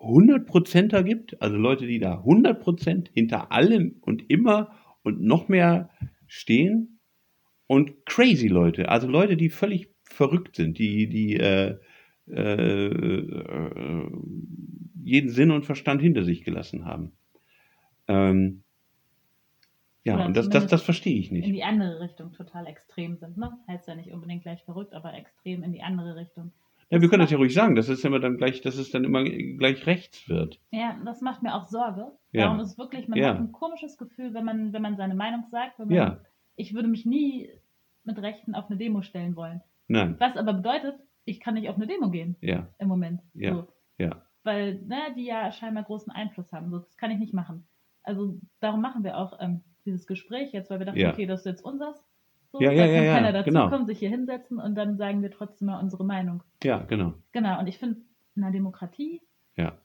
100%er 0.00 1.02
gibt, 1.02 1.40
also 1.40 1.56
Leute, 1.56 1.86
die 1.86 1.98
da 1.98 2.22
100% 2.22 3.08
hinter 3.12 3.52
allem 3.52 3.96
und 4.00 4.28
immer 4.28 4.72
und 5.02 5.22
noch 5.22 5.48
mehr 5.48 5.90
stehen 6.26 6.98
und 7.66 8.04
crazy 8.04 8.48
Leute, 8.48 8.88
also 8.88 9.08
Leute, 9.08 9.36
die 9.36 9.48
völlig 9.48 9.94
verrückt 10.04 10.56
sind, 10.56 10.78
die, 10.78 11.08
die 11.08 11.36
äh, 11.36 11.78
äh, 12.28 12.86
äh, 12.86 14.10
jeden 15.04 15.30
Sinn 15.30 15.52
und 15.52 15.64
Verstand 15.64 16.02
hinter 16.02 16.24
sich 16.24 16.42
gelassen 16.42 16.84
haben. 16.84 17.12
Ähm, 18.08 18.62
ja, 20.04 20.14
Oder 20.14 20.26
und 20.26 20.36
das, 20.36 20.48
das, 20.48 20.66
das 20.68 20.82
verstehe 20.82 21.18
ich 21.18 21.30
In 21.32 21.38
nicht. 21.38 21.48
die 21.48 21.64
andere 21.64 21.98
Richtung 22.00 22.32
total 22.32 22.66
extrem 22.68 23.16
sind. 23.16 23.36
Ne? 23.36 23.58
Heißt 23.66 23.88
ja 23.88 23.96
nicht 23.96 24.12
unbedingt 24.12 24.42
gleich 24.42 24.62
verrückt, 24.62 24.94
aber 24.94 25.14
extrem 25.14 25.64
in 25.64 25.72
die 25.72 25.82
andere 25.82 26.14
Richtung. 26.14 26.52
Ja, 26.90 27.00
wir 27.00 27.08
können 27.08 27.22
das 27.22 27.32
ja 27.32 27.36
ruhig 27.38 27.52
sagen, 27.52 27.74
dass 27.74 27.88
es 27.88 28.04
immer 28.04 28.20
dann 28.20 28.36
gleich, 28.36 28.60
dass 28.60 28.76
es 28.76 28.92
dann 28.92 29.02
immer 29.02 29.24
gleich 29.24 29.84
rechts 29.86 30.28
wird. 30.28 30.60
Ja, 30.70 30.96
das 31.04 31.20
macht 31.20 31.42
mir 31.42 31.52
auch 31.56 31.64
Sorge. 31.64 32.12
Ja. 32.30 32.44
Darum 32.44 32.60
ist 32.60 32.78
wirklich, 32.78 33.08
man 33.08 33.18
Ja. 33.18 33.30
hat 33.30 33.38
ein 33.38 33.50
komisches 33.50 33.98
Gefühl, 33.98 34.32
wenn 34.34 34.44
man, 34.44 34.72
wenn 34.72 34.82
man 34.82 34.96
seine 34.96 35.16
Meinung 35.16 35.44
sagt. 35.50 35.80
Wenn 35.80 35.88
man, 35.88 35.96
Ja. 35.96 36.20
Ich 36.54 36.72
würde 36.72 36.86
mich 36.88 37.04
nie 37.04 37.50
mit 38.04 38.16
Rechten 38.22 38.54
auf 38.54 38.66
eine 38.70 38.78
Demo 38.78 39.02
stellen 39.02 39.34
wollen. 39.34 39.60
Nein, 39.88 40.14
Was 40.20 40.36
aber 40.36 40.52
bedeutet, 40.54 40.94
ich 41.24 41.40
kann 41.40 41.54
nicht 41.54 41.68
auf 41.68 41.74
eine 41.76 41.88
Demo 41.88 42.10
gehen 42.10 42.36
ja, 42.40 42.68
im 42.78 42.86
Moment. 42.86 43.20
Ja. 43.34 43.54
So. 43.56 43.68
ja, 43.98 44.22
Weil 44.44 44.76
ne, 44.82 44.98
die 45.16 45.24
ja 45.26 45.50
scheinbar 45.50 45.82
großen 45.82 46.12
Einfluss 46.12 46.52
haben. 46.52 46.70
So, 46.70 46.78
das 46.78 46.96
kann 46.96 47.10
ich 47.10 47.18
nicht 47.18 47.34
machen. 47.34 47.66
Also 48.06 48.38
darum 48.60 48.80
machen 48.80 49.04
wir 49.04 49.18
auch 49.18 49.38
ähm, 49.40 49.62
dieses 49.84 50.06
Gespräch 50.06 50.52
jetzt, 50.52 50.70
weil 50.70 50.78
wir 50.78 50.86
dachten, 50.86 50.98
Ja. 50.98 51.12
okay, 51.12 51.26
das 51.26 51.40
ist 51.40 51.46
jetzt 51.46 51.64
unseres. 51.64 52.02
So, 52.52 52.60
Ja, 52.60 52.70
ja, 52.72 52.84
kann 52.86 52.94
ja, 52.94 53.02
ja, 53.02 53.14
keiner 53.14 53.32
dazu 53.32 53.50
genau. 53.50 53.68
kommen, 53.68 53.86
sich 53.86 53.98
hier 53.98 54.08
hinsetzen 54.10 54.58
und 54.58 54.74
dann 54.76 54.96
sagen 54.96 55.20
wir 55.22 55.30
trotzdem 55.30 55.66
mal 55.66 55.80
unsere 55.80 56.04
Meinung. 56.04 56.42
ja, 56.62 56.78
genau. 56.84 57.14
Genau, 57.32 57.58
und 57.60 57.66
ich 57.66 57.78
finde, 57.78 58.00
in 58.34 58.42
einer 58.44 58.52
Demokratie, 58.52 59.20
Ja, 59.56 59.76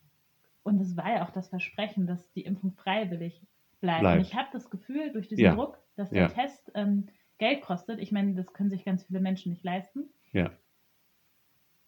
und 0.64 0.80
es 0.80 0.96
war 0.96 1.10
ja 1.12 1.26
auch 1.26 1.32
das 1.32 1.50
Versprechen, 1.50 2.06
dass 2.08 2.32
die 2.34 2.42
Impfung 2.44 2.72
freiwillig 2.74 3.42
bleibt. 3.80 4.02
Bleibt. 4.02 4.18
Und 4.20 4.22
ich 4.28 4.36
habe 4.36 4.48
das 4.54 4.70
Gefühl, 4.70 5.12
durch 5.12 5.28
diesen 5.28 5.44
Ja. 5.44 5.56
Druck, 5.56 5.80
dass 5.96 6.12
der. 6.12 6.30
Test 6.32 6.72
ähm, 6.76 7.08
Geld 7.40 7.62
kostet, 7.64 8.00
ich 8.00 8.12
meine, 8.12 8.36
das 8.36 8.54
können 8.54 8.70
sich 8.70 8.86
ganz 8.86 9.04
viele 9.04 9.20
Menschen 9.22 9.52
nicht 9.52 9.64
leisten. 9.64 10.14
ja, 10.32 10.52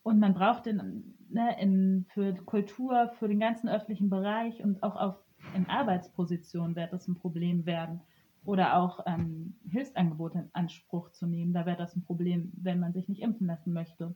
Und 0.01 0.19
man 0.19 0.33
braucht 0.33 0.65
den 0.65 1.15
ne, 1.29 1.55
in, 1.61 2.05
für 2.13 2.33
Kultur, 2.33 3.11
für 3.19 3.27
den 3.27 3.39
ganzen 3.39 3.69
öffentlichen 3.69 4.09
Bereich 4.09 4.63
und 4.63 4.81
auch 4.81 4.95
auf, 4.95 5.22
in 5.55 5.67
Arbeitspositionen 5.69 6.75
wird 6.75 6.93
das 6.93 7.07
ein 7.07 7.15
Problem 7.15 7.65
werden. 7.65 8.01
Oder 8.45 8.77
auch 8.77 8.99
ähm, 9.05 9.55
Hilfsangebote 9.69 10.39
in 10.39 10.49
Anspruch 10.51 11.11
zu 11.11 11.25
nehmen. 11.25 11.53
Da 11.53 11.65
wäre 11.65 11.77
das 11.77 11.95
ein 11.95 12.03
Problem, 12.03 12.51
wenn 12.57 12.79
man 12.79 12.91
sich 12.91 13.07
nicht 13.07 13.21
impfen 13.21 13.47
lassen 13.47 13.71
möchte. 13.71 14.15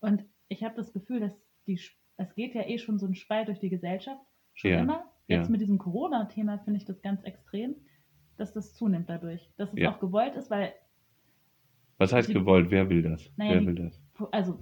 Und 0.00 0.24
ich 0.48 0.62
habe 0.62 0.74
das 0.76 0.92
Gefühl, 0.92 1.20
dass 1.20 1.32
die, 1.66 1.80
es 2.18 2.34
geht 2.34 2.54
ja 2.54 2.66
eh 2.66 2.76
schon 2.78 2.98
so 2.98 3.06
ein 3.06 3.14
Spalt 3.14 3.48
durch 3.48 3.60
die 3.60 3.70
Gesellschaft. 3.70 4.20
Schon 4.54 4.70
Ja, 4.72 4.80
immer. 4.80 5.04
Jetzt 5.26 5.46
ja. 5.46 5.50
mit 5.50 5.62
diesem 5.62 5.78
Corona-Thema 5.78 6.58
finde 6.58 6.78
ich 6.78 6.84
das 6.84 7.00
ganz 7.00 7.22
extrem, 7.22 7.74
dass 8.36 8.52
das 8.52 8.74
zunimmt 8.74 9.08
dadurch. 9.08 9.50
Dass 9.56 9.72
es 9.72 9.78
Ja. 9.78 9.94
auch 9.94 10.00
gewollt 10.00 10.34
ist, 10.34 10.50
weil 10.50 10.74
Was 11.96 12.12
heißt 12.12 12.28
Die- 12.28 12.34
gewollt? 12.34 12.70
Wer 12.70 12.90
will 12.90 13.00
das? 13.02 13.30
Naja, 13.36 13.52
Wer 13.54 13.66
will 13.66 13.74
das? 13.76 14.02
also 14.32 14.58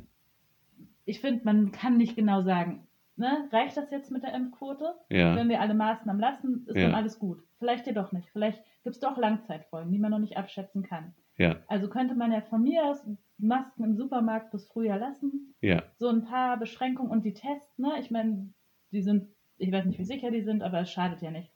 ich 1.05 1.21
finde, 1.21 1.45
man 1.45 1.73
kann 1.73 1.97
nicht 1.97 2.15
genau 2.15 2.43
sagen, 2.43 2.87
ne, 3.21 3.49
reicht 3.53 3.77
das 3.77 3.91
jetzt 3.93 4.11
mit 4.11 4.25
der 4.25 4.35
Impfquote? 4.35 4.95
Ja, 5.11 5.37
Wenn 5.37 5.49
wir 5.49 5.61
alle 5.61 5.75
Maßnahmen 5.75 6.21
lassen, 6.21 6.65
ist 6.67 6.77
Ja. 6.77 6.83
dann 6.87 6.95
alles 6.97 7.19
gut. 7.21 7.43
Vielleicht 7.59 7.87
jedoch 7.87 8.11
nicht. 8.13 8.29
Vielleicht 8.31 8.61
gibt 8.83 8.97
es 8.97 9.01
doch 9.01 9.17
Langzeitfolgen, 9.17 9.93
die 9.93 9.99
man 9.99 10.11
noch 10.11 10.19
nicht 10.19 10.37
abschätzen 10.37 10.83
kann. 10.83 11.15
ja, 11.37 11.57
Also 11.69 11.89
könnte 11.89 12.15
man 12.15 12.33
ja 12.33 12.41
von 12.41 12.63
mir 12.63 12.85
aus 12.85 13.07
Masken 13.39 13.85
im 13.85 13.95
Supermarkt 13.97 14.51
bis 14.51 14.67
Frühjahr 14.67 14.99
lassen, 14.99 15.55
ja, 15.61 15.83
so 15.97 16.09
ein 16.09 16.25
paar 16.25 16.59
Beschränkungen 16.59 17.11
und 17.11 17.25
die 17.25 17.33
Tests, 17.35 17.79
ne? 17.79 17.93
Ich 18.01 18.11
meine, 18.11 18.53
die 18.93 19.03
sind, 19.03 19.29
ich 19.57 19.71
weiß 19.71 19.85
nicht, 19.87 19.99
wie 19.99 20.05
sicher 20.05 20.31
die 20.31 20.43
sind, 20.43 20.63
aber 20.63 20.81
es 20.81 20.91
schadet 20.91 21.23
ja 21.23 21.31
nichts. 21.31 21.55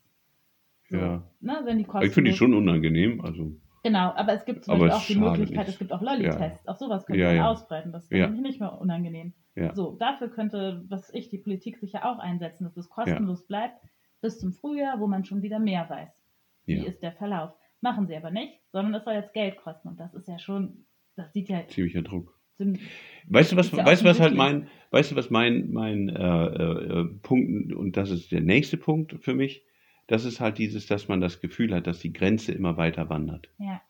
So, 0.89 0.97
ja. 0.97 1.23
Ne, 1.39 1.61
wenn 1.65 1.77
die 1.79 1.87
Ich 2.03 2.13
finde 2.13 2.31
die 2.31 2.37
schon 2.37 2.53
unangenehm. 2.53 3.21
Also, 3.21 3.51
Genau, 3.85 4.13
aber 4.15 4.33
es 4.33 4.45
gibt 4.45 4.65
zum 4.65 4.73
Aber 4.73 4.87
Beispiel 4.87 5.23
auch 5.23 5.33
die 5.35 5.39
Möglichkeit, 5.39 5.67
nicht. 5.67 5.73
es 5.75 5.77
gibt 5.77 5.93
auch 5.93 6.01
Lolli-Tests. 6.01 6.67
Auch 6.67 6.75
sowas 6.75 7.05
könnte 7.05 7.21
Ja, 7.21 7.27
man 7.27 7.35
ja. 7.35 7.51
ausbreiten. 7.51 7.91
Das 7.91 8.09
wäre 8.09 8.31
Ja. 8.33 8.41
nicht 8.41 8.59
mehr 8.59 8.81
unangenehm. 8.81 9.33
Ja. 9.53 9.75
So, 9.75 9.95
dafür 9.95 10.29
könnte, 10.29 10.83
was 10.89 11.13
ich, 11.13 11.29
die 11.29 11.37
Politik 11.37 11.77
sicher 11.77 12.03
auch 12.03 12.17
einsetzen, 12.17 12.63
dass 12.63 12.75
es 12.77 12.89
kostenlos 12.89 13.45
bleibt 13.45 13.79
bis 14.21 14.39
zum 14.39 14.53
Frühjahr, 14.53 14.99
wo 14.99 15.05
man 15.05 15.23
schon 15.23 15.43
wieder 15.43 15.59
mehr 15.59 15.87
weiß. 15.87 16.09
Wie 16.65 16.77
Ja. 16.77 16.85
ist 16.85 17.03
der 17.03 17.11
Verlauf? 17.11 17.51
Machen 17.79 18.07
sie 18.07 18.15
aber 18.17 18.31
nicht, 18.31 18.53
sondern 18.71 18.95
es 18.95 19.03
soll 19.03 19.13
jetzt 19.13 19.33
Geld 19.35 19.57
kosten. 19.57 19.89
Und 19.89 19.99
das 19.99 20.15
ist 20.15 20.27
ja 20.27 20.39
schon, 20.39 20.87
das 21.15 21.31
sieht 21.31 21.47
ja 21.49 21.67
Ziemlicher 21.67 22.01
Druck. 22.01 22.39
sind, 22.57 22.79
Weißt 23.27 23.51
du 23.51 23.55
was, 23.55 23.69
ja 23.71 23.85
weißt 23.85 24.01
du 24.01 24.05
was 24.07 24.19
halt 24.19 24.33
mein, 24.33 24.67
weißt 24.89 25.11
du 25.11 25.15
was 25.15 25.29
mein, 25.29 25.71
mein 25.71 26.09
äh, 26.09 26.45
äh, 26.47 27.05
Punkt, 27.21 27.71
und 27.71 27.97
das 27.97 28.09
ist 28.09 28.31
der 28.31 28.41
nächste 28.41 28.77
Punkt 28.77 29.17
für 29.23 29.35
mich, 29.35 29.63
das 30.07 30.25
ist 30.25 30.39
halt 30.39 30.57
dieses, 30.57 30.87
dass 30.87 31.07
man 31.07 31.21
das 31.21 31.41
Gefühl 31.41 31.73
hat, 31.73 31.87
dass 31.87 31.99
die 31.99 32.13
Grenze 32.13 32.51
immer 32.51 32.77
weiter 32.77 33.09
wandert. 33.09 33.49
ja, 33.57 33.81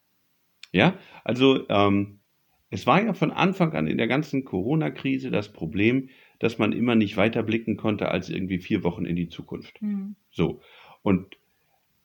Ja, 0.71 0.97
also 1.23 1.67
ähm, 1.69 2.19
es 2.69 2.85
war 2.87 3.01
ja 3.03 3.13
von 3.13 3.31
Anfang 3.31 3.73
an 3.73 3.87
in 3.87 3.97
der 3.97 4.07
ganzen 4.07 4.43
Corona-Krise 4.43 5.31
das 5.31 5.51
Problem, 5.51 6.09
dass 6.39 6.57
man 6.57 6.73
immer 6.73 6.95
nicht 6.95 7.15
weiter 7.17 7.43
blicken 7.43 7.77
konnte 7.77 8.09
als 8.09 8.29
irgendwie 8.29 8.59
vier 8.59 8.83
Wochen 8.83 9.05
in 9.05 9.15
die 9.15 9.29
Zukunft. 9.29 9.79
hm, 9.79 10.15
So. 10.31 10.61
Und, 11.01 11.37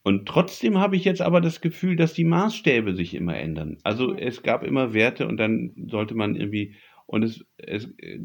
und 0.02 0.26
trotzdem 0.26 0.78
habe 0.78 0.96
ich 0.96 1.04
jetzt 1.04 1.20
aber 1.22 1.40
das 1.40 1.60
Gefühl, 1.60 1.96
dass 1.96 2.12
die 2.14 2.24
Maßstäbe 2.24 2.94
sich 2.94 3.14
immer 3.14 3.36
ändern. 3.36 3.78
Also 3.82 4.12
Ja. 4.12 4.18
es 4.18 4.42
gab 4.42 4.62
immer 4.62 4.92
Werte 4.94 5.26
und 5.26 5.36
dann 5.38 5.72
sollte 5.88 6.14
man 6.14 6.36
irgendwie, 6.36 6.74
und 7.06 7.22
es, 7.24 7.44
es 7.56 7.86
äh, 7.98 8.20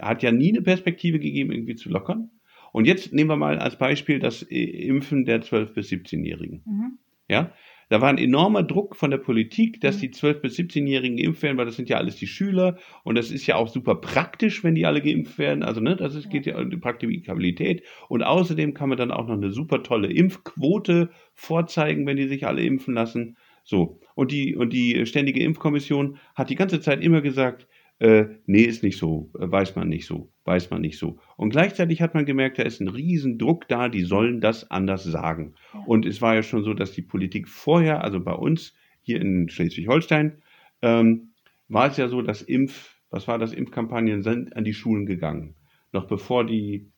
hat 0.00 0.22
ja 0.22 0.32
nie 0.32 0.50
eine 0.50 0.62
Perspektive 0.62 1.18
gegeben, 1.18 1.52
irgendwie 1.52 1.76
zu 1.76 1.88
lockern. 1.88 2.30
Und 2.78 2.84
jetzt 2.84 3.12
nehmen 3.12 3.28
wir 3.28 3.36
mal 3.36 3.58
als 3.58 3.76
Beispiel 3.76 4.20
das 4.20 4.42
Impfen 4.42 5.24
der 5.24 5.42
12- 5.42 5.74
bis 5.74 5.88
17-Jährigen. 5.90 6.62
mhm, 6.64 6.98
Ja, 7.28 7.52
da 7.88 8.00
war 8.00 8.08
ein 8.08 8.18
enormer 8.18 8.62
Druck 8.62 8.94
von 8.94 9.10
der 9.10 9.18
Politik, 9.18 9.80
dass 9.80 9.96
Mhm. 9.96 10.00
die 10.00 10.10
12- 10.10 10.34
bis 10.42 10.54
17-Jährigen 10.56 11.16
geimpft 11.16 11.42
werden, 11.42 11.56
weil 11.58 11.66
das 11.66 11.74
sind 11.74 11.88
ja 11.88 11.96
alles 11.96 12.14
die 12.14 12.28
Schüler 12.28 12.78
und 13.02 13.16
das 13.18 13.32
ist 13.32 13.48
ja 13.48 13.56
auch 13.56 13.66
super 13.66 13.96
praktisch, 13.96 14.62
wenn 14.62 14.76
die 14.76 14.86
alle 14.86 15.02
geimpft 15.02 15.38
werden. 15.38 15.64
Also, 15.64 15.80
ne, 15.80 15.96
das 15.96 16.14
ist, 16.14 16.26
Ja. 16.26 16.30
geht 16.30 16.46
ja 16.46 16.56
um 16.56 16.70
die 16.70 16.76
Praktikabilität. 16.76 17.82
Und 18.08 18.22
außerdem 18.22 18.74
kann 18.74 18.90
man 18.90 18.96
dann 18.98 19.10
auch 19.10 19.26
noch 19.26 19.34
eine 19.34 19.50
super 19.50 19.82
tolle 19.82 20.12
Impfquote 20.12 21.10
vorzeigen, 21.34 22.06
wenn 22.06 22.16
die 22.16 22.28
sich 22.28 22.46
alle 22.46 22.62
impfen 22.62 22.94
lassen. 22.94 23.36
So. 23.64 23.98
Und 24.14 24.30
die, 24.30 24.54
und 24.54 24.72
die 24.72 25.04
Ständige 25.04 25.40
Impfkommission 25.42 26.18
hat 26.36 26.48
die 26.48 26.54
ganze 26.54 26.80
Zeit 26.80 27.02
immer 27.02 27.22
gesagt, 27.22 27.66
äh, 28.00 28.26
nee, 28.46 28.62
ist 28.62 28.82
nicht 28.82 28.98
so, 28.98 29.30
äh, 29.38 29.50
weiß 29.50 29.74
man 29.74 29.88
nicht 29.88 30.06
so, 30.06 30.30
weiß 30.44 30.70
man 30.70 30.80
nicht 30.80 30.98
so. 30.98 31.18
Und 31.36 31.50
gleichzeitig 31.50 32.00
hat 32.00 32.14
man 32.14 32.26
gemerkt, 32.26 32.58
da 32.58 32.62
ist 32.62 32.80
ein 32.80 32.88
Riesendruck 32.88 33.66
da, 33.68 33.88
die 33.88 34.04
sollen 34.04 34.40
das 34.40 34.70
anders 34.70 35.04
sagen. 35.04 35.54
Und 35.86 36.06
es 36.06 36.22
war 36.22 36.34
ja 36.34 36.42
schon 36.42 36.62
so, 36.62 36.74
dass 36.74 36.92
die 36.92 37.02
Politik 37.02 37.48
vorher, 37.48 38.04
also 38.04 38.20
bei 38.20 38.32
uns 38.32 38.74
hier 39.02 39.20
in 39.20 39.48
Schleswig-Holstein, 39.48 40.42
ähm, 40.82 41.30
war 41.68 41.88
es 41.88 41.96
ja 41.96 42.08
so, 42.08 42.22
dass 42.22 42.42
Impf, 42.42 43.00
was 43.10 43.26
war 43.26 43.38
das, 43.38 43.52
Impfkampagnen 43.52 44.22
sind 44.22 44.54
an 44.54 44.64
die 44.64 44.74
Schulen 44.74 45.06
gegangen. 45.06 45.54
Noch 45.92 46.06
bevor 46.06 46.44
die 46.46 46.90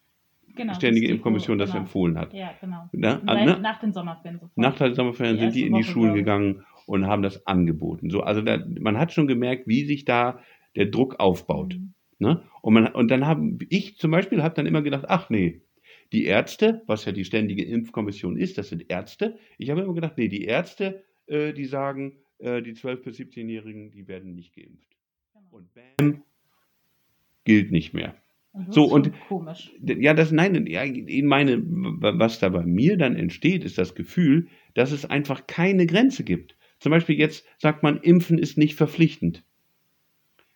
genau. 0.55 0.75
Ständige 0.75 1.07
das 1.07 1.13
Impfkommission 1.13 1.59
das 1.59 1.71
genau. 1.71 1.83
empfohlen 1.83 2.19
hat. 2.19 2.35
Ja, 2.35 2.51
genau. 2.61 2.89
Na, 2.93 3.21
Weil 3.25 3.47
ne? 3.47 3.59
Nach 3.61 3.81
den 3.81 3.93
Sommerferien 3.93 4.39
sofort. 4.39 4.59
Nach 4.59 4.77
der 4.77 4.95
Sommerferien 4.95 5.37
Die 5.37 5.43
sind 5.43 5.55
die 5.55 5.67
in 5.67 5.75
die 5.75 5.83
Woche, 5.83 5.93
Schulen 5.93 6.15
gegangen 6.15 6.65
und 6.87 7.07
haben 7.07 7.23
das 7.23 7.47
angeboten. 7.47 8.11
So, 8.11 8.23
also 8.23 8.43
da, 8.43 8.59
man 8.81 8.99
hat 8.99 9.13
schon 9.13 9.29
gemerkt, 9.29 9.67
wie 9.67 9.85
sich 9.85 10.05
da 10.05 10.41
der 10.77 10.87
Druck 10.87 11.19
aufbaut. 11.21 11.75
Mhm. 11.79 11.95
Ne? 12.19 12.43
Und, 12.63 12.75
man, 12.75 12.87
und 12.89 13.11
dann 13.11 13.27
habe 13.27 13.59
ich 13.71 13.97
zum 13.97 14.11
Beispiel 14.11 14.43
habe 14.43 14.55
dann 14.55 14.67
immer 14.67 14.83
gedacht, 14.83 15.07
ach 15.09 15.31
nee, 15.31 15.63
die 16.13 16.25
Ärzte, 16.25 16.83
was 16.87 17.05
ja 17.05 17.13
die 17.13 17.25
ständige 17.25 17.65
Impfkommission 17.65 18.37
ist, 18.37 18.59
das 18.59 18.69
sind 18.69 18.91
Ärzte. 18.91 19.39
Ich 19.59 19.71
habe 19.71 19.81
immer 19.83 19.95
gedacht, 19.95 20.19
nee, 20.19 20.29
die 20.29 20.45
Ärzte, 20.45 21.03
äh, 21.27 21.53
die 21.53 21.65
sagen, 21.65 22.19
äh, 22.39 22.63
die 22.63 22.75
12- 22.75 22.97
bis 23.05 23.17
17-Jährigen, 23.19 23.91
die 23.91 24.07
werden 24.09 24.35
nicht 24.35 24.55
geimpft. 24.55 24.89
Genau. 25.33 25.47
Und 25.51 25.69
bam, 25.75 26.23
gilt 27.45 27.71
nicht 27.73 27.95
mehr. 27.95 28.15
Das 28.53 28.75
So, 28.75 28.85
ist 28.85 28.91
schon 28.91 29.03
und- 29.03 29.21
komisch. 29.29 29.73
Ja, 29.81 30.13
das 30.13 30.33
nein, 30.33 30.67
ja, 30.67 30.85
ich 30.85 31.23
meine, 31.23 31.63
was 31.65 32.41
da 32.41 32.49
bei 32.49 32.67
mir 32.67 32.97
dann 32.97 33.15
entsteht, 33.17 33.65
ist 33.65 33.79
das 33.79 33.95
Gefühl, 33.95 34.49
dass 34.75 34.91
es 34.93 35.05
einfach 35.07 35.47
keine 35.47 35.87
Grenze 35.87 36.25
gibt. 36.25 36.57
Zum 36.81 36.91
Beispiel 36.91 37.17
jetzt 37.19 37.47
sagt 37.59 37.83
man, 37.83 37.99
Impfen 37.99 38.39
ist 38.39 38.59
nicht 38.59 38.75
verpflichtend. 38.75 39.45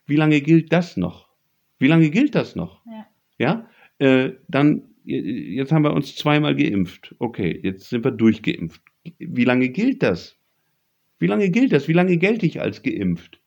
Wie 0.06 0.16
lange 0.16 0.40
gilt 0.40 0.72
das 0.72 0.96
noch? 0.96 1.28
Wie 1.78 1.86
lange 1.86 2.10
gilt 2.10 2.34
das 2.34 2.56
noch? 2.56 2.82
Ja. 2.86 3.06
Ja, 3.38 3.68
äh, 3.98 4.32
dann, 4.48 4.82
jetzt 5.04 5.72
haben 5.72 5.84
wir 5.84 5.92
uns 5.92 6.14
zweimal 6.16 6.54
geimpft. 6.54 7.14
Okay, 7.18 7.58
jetzt 7.62 7.90
sind 7.90 8.04
wir 8.04 8.12
durchgeimpft. 8.12 8.80
Wie 9.18 9.44
lange 9.44 9.68
gilt 9.70 10.02
das? 10.02 10.36
Wie 11.18 11.26
lange 11.26 11.50
gilt 11.50 11.72
das? 11.72 11.88
Wie 11.88 11.92
lange 11.92 12.16
gelte 12.16 12.46
ich 12.46 12.60
als 12.60 12.82
geimpft? 12.82 13.40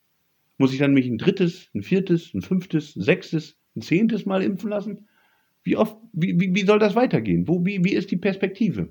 Muss 0.57 0.73
ich 0.73 0.79
dann 0.79 0.93
mich 0.93 1.07
ein 1.07 1.17
drittes, 1.17 1.69
ein 1.73 1.83
viertes, 1.83 2.33
ein 2.33 2.41
fünftes, 2.41 2.95
ein 2.95 3.01
sechstes, 3.01 3.57
ein 3.75 3.81
zehntes 3.81 4.25
Mal 4.25 4.41
impfen 4.41 4.69
lassen? 4.69 5.07
Wie 5.63 5.77
oft, 5.77 5.97
wie, 6.13 6.39
wie, 6.39 6.55
wie 6.55 6.65
soll 6.65 6.79
das 6.79 6.95
weitergehen? 6.95 7.47
Wo, 7.47 7.65
wie, 7.65 7.83
wie 7.83 7.93
ist 7.93 8.09
die 8.11 8.17
Perspektive? 8.17 8.89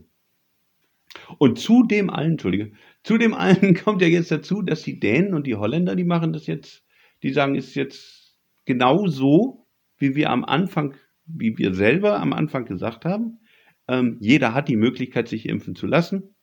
Und 1.38 1.58
zu 1.58 1.82
dem 1.82 2.11
allen, 2.11 2.32
Entschuldige, 2.32 2.73
zu 3.02 3.18
dem 3.18 3.35
allen 3.35 3.75
kommt 3.85 4.02
ja 4.02 4.08
jetzt 4.08 4.30
dazu, 4.30 4.62
dass 4.62 4.82
die 4.82 5.00
Dänen 5.00 5.35
und 5.35 5.46
die 5.46 5.56
Holländer, 5.56 5.96
die 5.96 6.04
machen 6.04 6.32
das 6.32 6.46
jetzt, 6.46 6.85
die 7.26 7.33
sagen, 7.33 7.54
ist 7.54 7.75
jetzt 7.75 8.37
genau 8.64 9.06
so, 9.06 9.66
wie 9.99 10.14
wir 10.14 10.30
am 10.30 10.45
Anfang, 10.45 10.95
wie 11.26 11.56
wir 11.56 11.75
selber 11.75 12.21
am 12.21 12.33
Anfang 12.33 12.64
gesagt 12.64 13.04
haben. 13.04 13.40
Ähm, 13.88 14.16
jeder 14.21 14.54
hat 14.54 14.68
die 14.68 14.76
Möglichkeit, 14.76 15.28
sich 15.28 15.49
impfen 15.49 15.75
zu 15.75 15.87
lassen. 15.87 16.35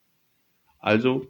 Also 0.79 1.25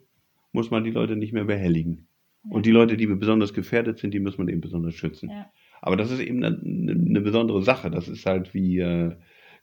muss 0.51 0.71
man 0.71 0.83
die 0.83 0.91
Leute 0.91 1.15
nicht 1.15 1.33
mehr 1.33 1.45
behelligen. 1.45 2.07
Und 2.49 2.65
die 2.65 2.71
Leute, 2.71 2.97
die 2.97 3.07
besonders 3.07 3.53
gefährdet 3.53 3.99
sind, 3.99 4.13
die 4.13 4.19
muss 4.19 4.37
man 4.37 4.49
eben 4.49 4.59
besonders 4.59 4.95
schützen. 4.95 5.29
Ja. 5.29 5.49
Aber 5.81 5.95
das 5.95 6.11
ist 6.11 6.19
eben 6.19 6.43
eine, 6.43 6.57
eine 6.57 7.21
besondere 7.21 7.61
Sache. 7.63 7.89
Das 7.89 8.09
ist 8.09 8.25
halt 8.25 8.53
wie 8.53 8.79
äh, 8.79 9.15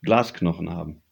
Glasknochen 0.03 0.71
haben. 0.71 1.03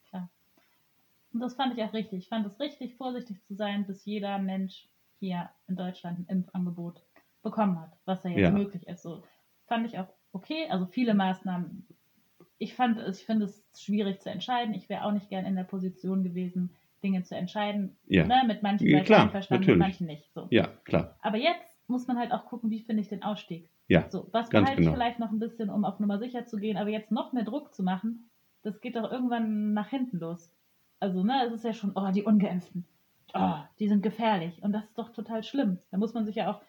Und 1.32 1.40
das 1.40 1.54
fand 1.54 1.76
ich 1.76 1.84
auch 1.84 1.92
richtig. 1.92 2.24
Ich 2.24 2.28
fand 2.28 2.46
es 2.46 2.58
richtig, 2.58 2.96
vorsichtig 2.96 3.42
zu 3.44 3.54
sein, 3.54 3.86
bis 3.86 4.04
jeder 4.04 4.38
Mensch 4.38 4.88
hier 5.18 5.50
in 5.66 5.76
Deutschland 5.76 6.18
ein 6.18 6.26
Impfangebot 6.38 7.02
bekommen 7.50 7.80
hat, 7.80 7.92
was 8.04 8.22
ja 8.24 8.30
jetzt 8.30 8.40
Ja. 8.40 8.50
möglich 8.50 8.86
ist. 8.86 9.02
So 9.02 9.22
fand 9.66 9.86
ich 9.86 9.98
auch 9.98 10.08
okay. 10.32 10.66
Also 10.70 10.86
viele 10.86 11.14
Maßnahmen. 11.14 11.86
Ich 12.58 12.74
fand 12.74 12.98
ich 13.08 13.24
finde 13.24 13.44
es 13.46 13.64
schwierig 13.76 14.20
zu 14.20 14.30
entscheiden. 14.30 14.74
Ich 14.74 14.88
wäre 14.88 15.04
auch 15.04 15.12
nicht 15.12 15.28
gern 15.28 15.46
in 15.46 15.54
der 15.56 15.64
Position 15.64 16.22
gewesen, 16.24 16.74
Dinge 17.02 17.22
zu 17.22 17.36
entscheiden. 17.36 17.96
Ja. 18.06 18.26
Ne? 18.26 18.42
Mit 18.46 18.62
manchen 18.62 18.86
Ja, 18.88 18.98
ich 18.98 19.04
klar, 19.04 19.22
einverstanden, 19.22 19.70
mit 19.70 19.78
manchen 19.78 20.06
nicht. 20.06 20.32
So. 20.32 20.48
Ja, 20.50 20.66
klar. 20.84 21.16
Aber 21.20 21.36
jetzt 21.38 21.78
muss 21.88 22.06
man 22.06 22.18
halt 22.18 22.32
auch 22.32 22.44
gucken, 22.46 22.70
wie 22.70 22.80
finde 22.80 23.02
ich 23.02 23.08
den 23.08 23.22
Ausstieg. 23.22 23.70
Ja, 23.86 24.10
So, 24.10 24.28
was 24.32 24.50
behalte 24.50 24.72
ich 24.72 24.78
genau. 24.80 24.92
vielleicht 24.92 25.18
noch 25.18 25.30
ein 25.30 25.38
bisschen, 25.38 25.70
um 25.70 25.84
auf 25.84 25.98
Nummer 26.00 26.18
sicher 26.18 26.44
zu 26.44 26.58
gehen, 26.58 26.76
aber 26.76 26.90
jetzt 26.90 27.10
noch 27.10 27.32
mehr 27.32 27.44
Druck 27.44 27.72
zu 27.72 27.82
machen, 27.82 28.28
das 28.62 28.80
geht 28.82 28.96
doch 28.96 29.10
irgendwann 29.10 29.72
nach 29.72 29.88
hinten 29.88 30.18
los. 30.18 30.52
Also, 31.00 31.22
ne, 31.22 31.44
es 31.46 31.52
ist 31.52 31.64
ja 31.64 31.72
schon, 31.72 31.92
oh, 31.94 32.10
die 32.10 32.24
Ungeimpften, 32.24 32.84
oh, 33.32 33.54
die 33.78 33.88
sind 33.88 34.02
gefährlich 34.02 34.62
und 34.62 34.72
das 34.72 34.84
ist 34.84 34.98
doch 34.98 35.10
total 35.10 35.42
schlimm. 35.44 35.78
Da 35.90 35.96
muss 35.96 36.12
man 36.12 36.26
sich 36.26 36.34
ja 36.34 36.50
auch, 36.50 36.60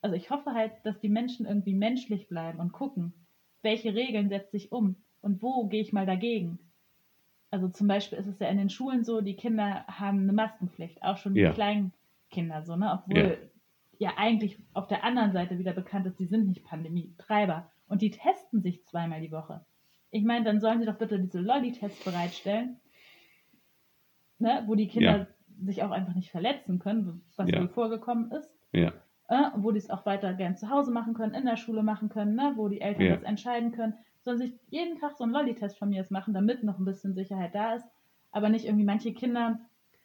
also 0.00 0.14
ich 0.16 0.30
hoffe 0.30 0.52
halt, 0.52 0.72
dass 0.84 1.00
die 1.00 1.08
Menschen 1.08 1.46
irgendwie 1.46 1.74
menschlich 1.74 2.28
bleiben 2.28 2.60
und 2.60 2.72
gucken, 2.72 3.26
welche 3.62 3.94
Regeln 3.94 4.28
setze 4.28 4.56
ich 4.56 4.72
um 4.72 4.96
und 5.20 5.42
wo 5.42 5.66
gehe 5.66 5.80
ich 5.80 5.92
mal 5.92 6.06
dagegen. 6.06 6.58
Also 7.50 7.68
zum 7.68 7.88
Beispiel 7.88 8.18
ist 8.18 8.26
es 8.26 8.38
ja 8.38 8.48
in 8.48 8.58
den 8.58 8.70
Schulen 8.70 9.04
so, 9.04 9.20
die 9.20 9.36
Kinder 9.36 9.86
haben 9.86 10.20
eine 10.22 10.32
Maskenpflicht, 10.32 11.02
auch 11.02 11.16
schon 11.16 11.34
die 11.34 11.40
Ja. 11.40 11.52
kleinen 11.52 11.92
Kinder 12.30 12.62
so, 12.62 12.76
ne, 12.76 12.92
obwohl 12.92 13.50
ja 13.98 14.12
eigentlich 14.16 14.58
auf 14.74 14.86
der 14.86 15.02
anderen 15.02 15.32
Seite 15.32 15.58
wieder 15.58 15.72
bekannt 15.72 16.06
ist, 16.06 16.18
die 16.20 16.26
sind 16.26 16.46
nicht 16.46 16.64
Pandemietreiber. 16.64 17.70
Und 17.88 18.02
die 18.02 18.10
testen 18.10 18.60
sich 18.60 18.84
zweimal 18.84 19.20
die 19.22 19.32
Woche. 19.32 19.64
Ich 20.10 20.22
meine, 20.24 20.44
dann 20.44 20.60
sollen 20.60 20.78
sie 20.80 20.86
doch 20.86 20.98
bitte 20.98 21.18
diese 21.18 21.40
Lolli-Tests 21.40 22.04
bereitstellen, 22.04 22.80
ne, 24.38 24.62
wo 24.66 24.74
die 24.74 24.88
Kinder 24.88 25.26
sich 25.64 25.82
auch 25.82 25.90
einfach 25.90 26.14
nicht 26.14 26.30
verletzen 26.30 26.78
können, 26.78 27.24
was 27.36 27.50
Ja. 27.50 27.60
wohl 27.60 27.68
vorgekommen 27.68 28.30
ist. 28.32 28.50
Ja, 28.72 28.92
Äh, 29.30 29.50
wo 29.56 29.72
die 29.72 29.78
es 29.78 29.90
auch 29.90 30.06
weiter 30.06 30.32
gern 30.32 30.56
zu 30.56 30.70
Hause 30.70 30.90
machen 30.90 31.12
können, 31.12 31.34
in 31.34 31.44
der 31.44 31.56
Schule 31.56 31.82
machen 31.82 32.08
können, 32.08 32.34
ne, 32.34 32.54
wo 32.56 32.68
die 32.68 32.80
Eltern 32.80 33.02
Ja. 33.04 33.14
das 33.14 33.22
entscheiden 33.24 33.72
können. 33.72 33.94
Sollen 34.22 34.38
sich 34.38 34.52
jeden 34.70 34.98
Tag 34.98 35.16
so 35.16 35.24
einen 35.24 35.32
Lolli-Test 35.34 35.78
von 35.78 35.90
mir 35.90 36.00
aus 36.00 36.10
machen, 36.10 36.32
damit 36.32 36.62
noch 36.64 36.78
ein 36.78 36.84
bisschen 36.86 37.14
Sicherheit 37.14 37.54
da 37.54 37.74
ist. 37.74 37.86
Aber 38.32 38.48
nicht 38.48 38.64
irgendwie, 38.64 38.84
manche 38.86 39.12
Kinder 39.12 39.60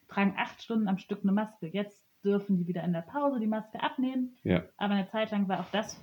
tragen 0.10 0.36
acht 0.38 0.62
Stunden 0.62 0.88
am 0.89 0.98
Stück 0.98 1.20
eine 1.24 1.32
Maske. 1.32 1.68
Jetzt 1.68 2.03
dürfen 2.24 2.58
die 2.58 2.68
wieder 2.68 2.84
in 2.84 2.92
der 2.94 3.01
Pause 3.01 3.39
die 3.39 3.48
Maske 3.48 3.82
abnehmen. 3.82 4.36
ja. 4.44 4.63
Aber 4.77 4.94
eine 4.96 5.08
Zeit 5.08 5.32
lang 5.32 5.48
war 5.48 5.62
auch 5.62 5.72
das. 5.72 6.01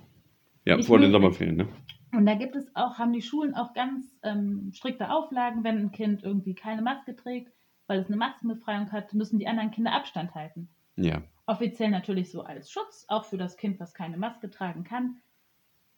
Ja, 0.65 0.81
vor 0.81 0.99
den. 0.99 1.11
Sommerferien, 1.11 1.55
ne? 1.57 1.67
Und 2.13 2.25
da 2.25 2.35
gibt 2.35 2.55
es 2.55 2.75
auch, 2.75 2.97
haben 2.97 3.13
die 3.13 3.21
Schulen 3.21 3.53
auch 3.55 3.73
ganz 3.73 4.17
ähm, 4.23 4.71
strikte 4.73 5.09
Auflagen, 5.11 5.63
wenn 5.63 5.77
ein 5.77 5.91
Kind 5.91 6.23
irgendwie 6.23 6.53
keine 6.55 6.81
Maske 6.81 7.15
trägt, 7.15 7.51
weil 7.87 7.99
es 7.99 8.07
eine 8.07 8.17
Maskenbefreiung 8.17 8.91
hat, 8.91 9.13
müssen 9.13 9.39
die 9.39 9.47
anderen 9.47 9.71
Kinder 9.71 9.93
Abstand 9.93 10.35
halten. 10.35 10.69
Ja. 10.97 11.21
Offiziell 11.45 11.89
natürlich 11.89 12.31
so 12.31 12.43
als 12.43 12.71
Schutz, 12.71 13.05
auch 13.07 13.25
für 13.25 13.37
das 13.37 13.57
Kind, 13.57 13.79
was 13.79 13.93
keine 13.93 14.17
Maske 14.17 14.49
tragen 14.49 14.83
kann. 14.83 15.17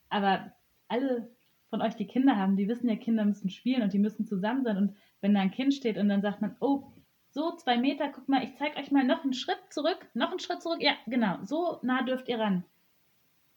Aber 0.10 0.52
alle 0.88 1.30
von 1.70 1.82
euch, 1.82 1.96
die 1.96 2.08
Kinder 2.08 2.38
haben, 2.38 2.56
die 2.56 2.68
wissen 2.68 2.90
ja, 2.90 2.96
Kinder 2.96 3.26
müssen 3.26 3.50
spielen 3.50 3.82
und 3.82 3.94
die 3.94 4.00
müssen 4.00 4.26
zusammen 4.26 4.64
sein. 4.64 4.78
Und 4.78 4.96
wenn 5.22 5.34
da 5.34 5.42
ein 5.42 5.52
Kind 5.52 5.74
steht 5.74 5.98
und 5.98 6.10
dann 6.10 6.22
sagt 6.22 6.42
man, 6.42 6.56
oh, 6.60 6.92
So, 7.30 7.56
zwei 7.56 7.78
Meter, 7.78 8.10
guck 8.10 8.30
mal, 8.30 8.44
ich 8.44 8.56
zeig 8.58 8.78
euch 8.78 8.92
mal 8.92 9.04
noch 9.04 9.24
einen 9.24 9.34
Schritt 9.34 9.58
zurück, 9.72 10.08
noch 10.14 10.30
einen 10.30 10.40
Schritt 10.40 10.62
zurück. 10.62 10.78
Ja, 10.82 10.94
genau, 11.08 11.40
so 11.44 11.80
nah 11.82 12.04
dürft 12.04 12.30
ihr 12.30 12.40
ran. 12.40 12.64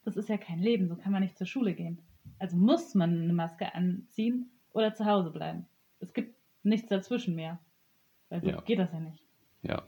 Das 0.04 0.16
ist 0.16 0.30
ja 0.30 0.38
kein 0.38 0.60
Leben, 0.60 0.88
so 0.88 0.96
kann 0.96 1.12
man 1.12 1.22
nicht 1.22 1.36
zur 1.36 1.46
Schule 1.46 1.74
gehen. 1.74 1.98
Also 2.38 2.56
muss 2.56 2.94
man 2.94 3.10
eine 3.24 3.32
Maske 3.34 3.74
anziehen 3.74 4.50
oder 4.72 4.94
zu 4.94 5.04
Hause 5.04 5.30
bleiben. 5.30 5.66
Es 6.00 6.14
gibt 6.14 6.34
nichts 6.62 6.88
dazwischen 6.88 7.34
mehr. 7.34 7.58
Weil 8.30 8.40
so 8.40 8.48
Ja. 8.48 8.60
geht 8.62 8.78
das 8.78 8.92
ja 8.92 9.00
nicht. 9.00 9.22
Ja. 9.62 9.82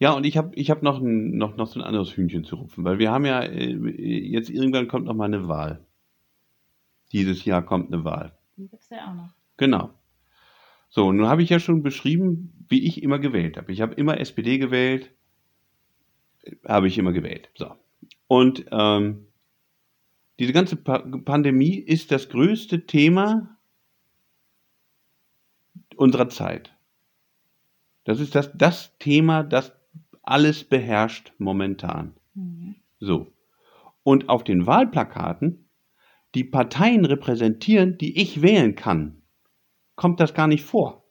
Ja, 0.00 0.12
und 0.12 0.24
ich 0.24 0.36
habe 0.36 0.54
ich 0.54 0.70
hab 0.70 0.82
noch, 0.82 1.00
ein, 1.00 1.36
noch, 1.36 1.56
noch 1.56 1.66
so 1.66 1.80
ein 1.80 1.84
anderes 1.84 2.16
Hühnchen 2.16 2.44
zu 2.44 2.56
rupfen, 2.56 2.84
weil 2.84 2.98
wir 2.98 3.10
haben 3.10 3.24
ja, 3.24 3.42
äh, 3.42 3.72
jetzt 3.72 4.48
irgendwann 4.48 4.86
kommt 4.86 5.06
noch 5.06 5.14
mal 5.14 5.24
eine 5.24 5.48
Wahl. 5.48 5.84
Dieses 7.12 7.44
Jahr 7.44 7.64
kommt 7.64 7.92
eine 7.92 8.04
Wahl. 8.04 8.38
Die 8.56 8.68
gibt's 8.68 8.90
ja 8.90 9.10
auch 9.10 9.14
noch. 9.14 9.34
Genau. 9.56 9.90
So, 10.88 11.12
nun 11.12 11.26
habe 11.26 11.42
ich 11.42 11.50
ja 11.50 11.58
schon 11.58 11.82
beschrieben, 11.82 12.64
wie 12.68 12.86
ich 12.86 13.02
immer 13.02 13.18
gewählt 13.18 13.56
habe. 13.56 13.72
Ich 13.72 13.80
habe 13.80 13.94
immer 13.94 14.20
SPD 14.20 14.58
gewählt, 14.58 15.10
äh, 16.42 16.54
habe 16.66 16.86
ich 16.86 16.96
immer 16.96 17.12
gewählt. 17.12 17.50
So. 17.56 17.74
Und 18.28 18.66
ähm, 18.70 19.26
diese 20.38 20.52
ganze 20.52 20.76
pa 20.76 20.98
Pandemie 20.98 21.76
ist 21.76 22.12
das 22.12 22.28
größte 22.28 22.86
Thema 22.86 23.58
unserer 25.96 26.28
Zeit. 26.28 26.72
Das 28.04 28.20
ist 28.20 28.36
das, 28.36 28.52
das 28.54 28.96
Thema, 28.98 29.42
das 29.42 29.77
alles 30.28 30.64
beherrscht 30.64 31.32
momentan. 31.38 32.14
Mhm. 32.34 32.76
So. 33.00 33.28
Und 34.02 34.28
auf 34.28 34.44
den 34.44 34.66
Wahlplakaten, 34.66 35.68
die 36.34 36.44
Parteien 36.44 37.04
repräsentieren, 37.04 37.98
die 37.98 38.20
ich 38.20 38.42
wählen 38.42 38.74
kann, 38.74 39.22
kommt 39.96 40.20
das 40.20 40.34
gar 40.34 40.46
nicht 40.46 40.64
vor. 40.64 41.04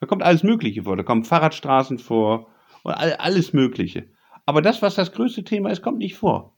Da 0.00 0.06
kommt 0.06 0.22
alles 0.22 0.42
Mögliche 0.42 0.84
vor. 0.84 0.96
Da 0.96 1.02
kommen 1.02 1.24
Fahrradstraßen 1.24 1.98
vor 1.98 2.48
und 2.82 2.92
all, 2.92 3.14
alles 3.14 3.52
Mögliche. 3.52 4.08
Aber 4.46 4.62
das, 4.62 4.80
was 4.82 4.94
das 4.94 5.12
größte 5.12 5.44
Thema 5.44 5.70
ist, 5.70 5.82
kommt 5.82 5.98
nicht 5.98 6.16
vor. 6.16 6.56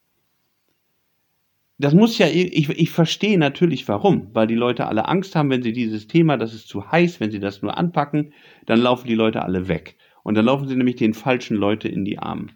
Das 1.79 1.95
muss 1.95 2.17
ja, 2.19 2.29
ich, 2.29 2.69
ich 2.69 2.91
verstehe 2.91 3.39
natürlich 3.39 3.89
warum, 3.89 4.33
weil 4.35 4.47
die 4.47 4.55
Leute 4.55 4.87
alle 4.87 5.09
Angst 5.09 5.35
haben, 5.35 5.51
wenn 5.51 5.63
sie 5.63 5.73
dieses 5.73 6.07
Thema, 6.07 6.37
das 6.37 6.55
ist 6.55 6.69
zu 6.69 6.93
heiß, 6.93 7.19
wenn 7.19 7.33
sie 7.33 7.41
das 7.41 7.61
nur 7.61 7.77
anpacken, 7.77 8.35
dann 8.67 8.81
laufen 8.81 9.09
die 9.09 9.17
Leute 9.17 9.43
alle 9.43 9.67
weg. 9.67 9.97
Und 10.23 10.35
dann 10.35 10.45
laufen 10.45 10.69
sie 10.69 10.77
nämlich 10.77 10.97
den 10.97 11.15
falschen 11.15 11.57
Leute 11.57 11.89
in 11.89 12.05
die 12.05 12.19
Arme. 12.19 12.49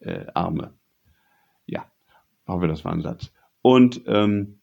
Äh, 0.00 0.26
Arme. 0.34 0.74
Ja, 1.66 1.90
hoffe, 2.46 2.68
das 2.68 2.84
war 2.84 2.92
ein 2.92 3.02
Satz. 3.02 3.32
Und 3.62 4.02
ähm, 4.06 4.60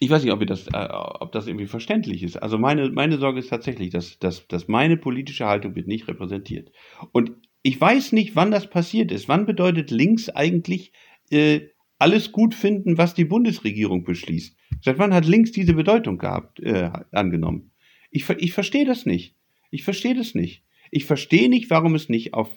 ich 0.00 0.10
weiß 0.10 0.22
nicht, 0.22 0.32
ob, 0.32 0.44
das, 0.46 0.66
äh, 0.68 0.88
ob 0.90 1.32
das 1.32 1.46
irgendwie 1.46 1.66
verständlich 1.66 2.22
ist. 2.22 2.36
Also 2.36 2.58
meine, 2.58 2.90
meine 2.90 3.18
Sorge 3.18 3.38
ist 3.38 3.48
tatsächlich, 3.48 3.90
dass, 3.90 4.18
dass, 4.18 4.46
dass 4.48 4.68
meine 4.68 4.96
politische 4.96 5.46
Haltung 5.46 5.74
wird 5.74 5.86
nicht 5.86 6.08
repräsentiert. 6.08 6.72
Und 7.12 7.32
ich 7.62 7.80
weiß 7.80 8.12
nicht, 8.12 8.36
wann 8.36 8.50
das 8.50 8.68
passiert 8.68 9.10
ist. 9.10 9.28
Wann 9.28 9.46
bedeutet 9.46 9.90
links 9.90 10.28
eigentlich 10.28 10.92
äh, 11.30 11.60
alles 11.98 12.32
gut 12.32 12.54
finden, 12.54 12.98
was 12.98 13.14
die 13.14 13.24
Bundesregierung 13.24 14.04
beschließt? 14.04 14.56
Seit 14.82 14.98
wann 14.98 15.14
hat 15.14 15.24
links 15.24 15.52
diese 15.52 15.74
Bedeutung 15.74 16.18
gehabt, 16.18 16.60
äh, 16.60 16.90
angenommen? 17.12 17.70
Ich, 18.10 18.28
ich 18.28 18.52
verstehe 18.52 18.84
das 18.84 19.06
nicht. 19.06 19.36
Ich 19.70 19.84
verstehe 19.84 20.14
das 20.14 20.34
nicht. 20.34 20.62
Ich 20.94 21.06
verstehe 21.06 21.48
nicht, 21.48 21.70
warum 21.70 21.96
es 21.96 22.08
nicht 22.08 22.34
auf, 22.34 22.48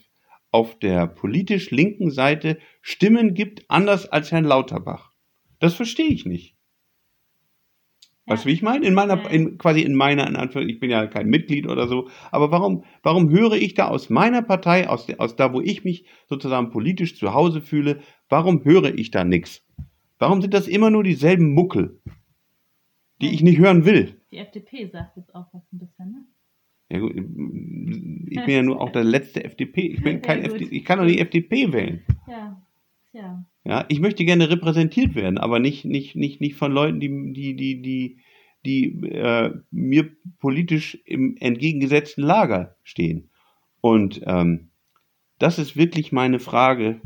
auf 0.51 0.77
der 0.77 1.07
politisch 1.07 1.71
linken 1.71 2.11
Seite 2.11 2.59
Stimmen 2.81 3.33
gibt, 3.33 3.65
anders 3.67 4.07
als 4.07 4.31
Herrn 4.31 4.45
Lauterbach. 4.45 5.11
Das 5.59 5.73
verstehe 5.73 6.09
ich 6.09 6.23
nicht. 6.25 6.55
Weißt 8.27 8.43
du, 8.45 8.49
wie 8.49 8.53
ich 8.53 8.61
meine? 8.61 8.85
In 8.85 8.93
meiner, 8.93 9.27
in, 9.31 9.57
quasi 9.57 9.81
in 9.81 9.95
meiner, 9.95 10.27
in 10.27 10.35
Anführungszeichen, 10.35 10.69
ich 10.69 10.79
bin 10.79 10.91
ja 10.91 11.07
kein 11.07 11.29
Mitglied 11.29 11.65
oder 11.67 11.87
so, 11.87 12.09
aber 12.29 12.51
warum, 12.51 12.83
warum 13.01 13.29
höre 13.31 13.53
ich 13.53 13.73
da 13.73 13.87
aus 13.87 14.11
meiner 14.11 14.43
Partei, 14.43 14.87
aus, 14.87 15.07
der- 15.07 15.19
aus 15.19 15.35
da, 15.35 15.51
wo 15.51 15.59
ich 15.61 15.83
mich 15.83 16.05
sozusagen 16.27 16.69
politisch 16.69 17.17
zu 17.17 17.33
Hause 17.33 17.61
fühle, 17.61 18.01
warum 18.29 18.63
höre 18.63 18.93
ich 18.93 19.09
da 19.09 19.23
nichts? 19.23 19.65
Warum 20.19 20.41
sind 20.43 20.53
das 20.53 20.67
immer 20.67 20.91
nur 20.91 21.03
dieselben 21.03 21.53
Muckel, 21.55 22.01
die 23.19 23.33
ich 23.33 23.41
nicht 23.41 23.57
hören 23.57 23.83
will? 23.85 24.21
Die 24.31 24.37
FDP 24.37 24.85
sagt 24.91 25.17
jetzt 25.17 25.33
auch 25.33 25.47
was 25.53 25.63
ein 25.73 25.79
bisschen, 25.79 26.11
ne? 26.11 26.25
Ja, 26.89 26.99
gut, 26.99 27.15
ich 27.15 28.45
bin 28.45 28.49
ja 28.49 28.63
nur 28.63 28.79
auch 28.79 28.91
der 28.91 29.03
letzte 29.03 29.43
FDP. 29.43 29.87
Ich 29.87 30.03
bin 30.03 30.21
kein 30.21 30.39
Ja. 30.43 30.45
FDP, 30.51 30.75
ich 30.75 30.85
kann 30.85 30.99
doch 30.99 31.05
nicht 31.05 31.19
FDP 31.19 31.73
wählen. 31.73 32.01
Ja, 32.27 32.61
tja. 33.11 33.45
Ja, 33.65 33.85
ich 33.89 33.99
möchte 33.99 34.23
gerne 34.23 34.49
repräsentiert 34.49 35.15
werden, 35.15 35.37
aber 35.37 35.59
nicht, 35.59 35.83
nicht, 35.83 36.15
nicht, 36.15 36.39
nicht 36.39 36.55
von 36.55 36.71
Leuten, 36.71 37.01
die, 37.01 37.33
die, 37.33 37.55
die, 37.55 37.81
die, 37.81 38.17
die 38.65 39.07
äh, 39.09 39.51
mir 39.71 40.09
politisch 40.39 40.97
im 41.03 41.35
entgegengesetzten 41.37 42.23
Lager 42.23 42.77
stehen. 42.83 43.29
Und 43.81 44.21
ähm, 44.25 44.69
das 45.39 45.59
ist 45.59 45.75
wirklich 45.75 46.13
meine 46.13 46.39
Frage 46.39 47.01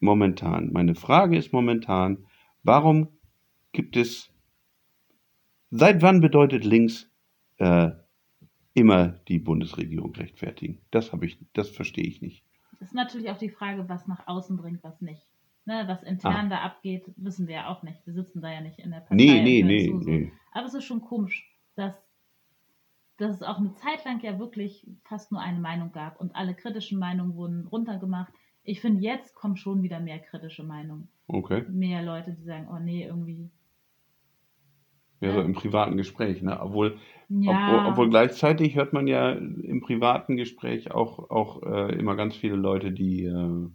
momentan. 0.00 0.72
Meine 0.72 0.94
Frage 0.94 1.38
ist 1.38 1.52
momentan, 1.54 2.26
warum 2.62 3.08
gibt 3.72 3.96
es, 3.96 4.30
seit 5.70 6.02
wann 6.02 6.20
bedeutet 6.20 6.64
links 6.64 7.10
äh, 7.56 7.90
immer 8.78 9.08
die 9.28 9.38
Bundesregierung 9.38 10.14
rechtfertigen? 10.14 10.80
Das 10.90 11.12
habe 11.12 11.26
ich, 11.26 11.38
das 11.52 11.68
verstehe 11.68 12.06
ich 12.06 12.22
nicht. 12.22 12.44
Das 12.78 12.88
ist 12.88 12.94
natürlich 12.94 13.30
auch 13.30 13.38
die 13.38 13.50
Frage, 13.50 13.88
was 13.88 14.06
nach 14.06 14.26
außen 14.26 14.56
bringt, 14.56 14.82
was 14.82 15.00
nicht. 15.00 15.26
Ne, 15.64 15.84
was 15.86 16.02
intern 16.02 16.48
da 16.48 16.60
abgeht, 16.60 17.04
wissen 17.16 17.46
wir 17.46 17.56
ja 17.56 17.68
auch 17.68 17.82
nicht. 17.82 18.06
Wir 18.06 18.14
sitzen 18.14 18.40
da 18.40 18.50
ja 18.50 18.62
nicht 18.62 18.78
in 18.78 18.90
der 18.90 19.00
Partei. 19.00 19.12
Ah. 19.12 19.16
Nee, 19.16 19.42
nee, 19.42 19.62
nee, 19.62 19.92
nee. 19.92 20.32
Aber 20.52 20.66
es 20.66 20.72
ist 20.72 20.84
schon 20.84 21.02
komisch, 21.02 21.46
dass, 21.74 21.92
dass 23.18 23.34
es 23.34 23.42
auch 23.42 23.58
eine 23.58 23.74
Zeit 23.74 24.02
lang 24.06 24.22
ja 24.22 24.38
wirklich 24.38 24.86
fast 25.04 25.30
nur 25.30 25.42
eine 25.42 25.58
Meinung 25.58 25.92
gab 25.92 26.18
und 26.20 26.34
alle 26.34 26.54
kritischen 26.54 26.98
Meinungen 26.98 27.34
wurden 27.34 27.66
runtergemacht. 27.66 28.32
Ich 28.64 28.80
finde, 28.80 29.02
jetzt 29.02 29.34
kommen 29.34 29.56
schon 29.56 29.82
wieder 29.82 30.00
mehr 30.00 30.18
kritische 30.18 30.62
Meinungen. 30.62 31.08
Okay. 31.26 31.64
Mehr 31.68 32.02
Leute, 32.02 32.32
die 32.32 32.44
sagen, 32.44 32.68
oh 32.70 32.78
nee, 32.78 33.04
irgendwie. 33.04 33.50
Ja, 35.20 35.32
so 35.32 35.40
im 35.40 35.52
privaten 35.54 35.96
Gespräch, 35.96 36.42
ne? 36.42 36.60
Obwohl, 36.60 36.98
Ja, 37.28 37.52
obwohl, 37.52 37.86
obwohl 37.92 38.10
gleichzeitig 38.10 38.76
hört 38.76 38.92
man 38.92 39.06
ja 39.06 39.32
im 39.32 39.80
privaten 39.80 40.36
Gespräch 40.36 40.92
auch, 40.92 41.30
auch 41.30 41.62
äh, 41.62 41.94
immer 41.98 42.14
ganz 42.16 42.36
viele 42.36 42.56
Leute, 42.56 42.92
die 42.92 43.24
äh, 43.24 43.68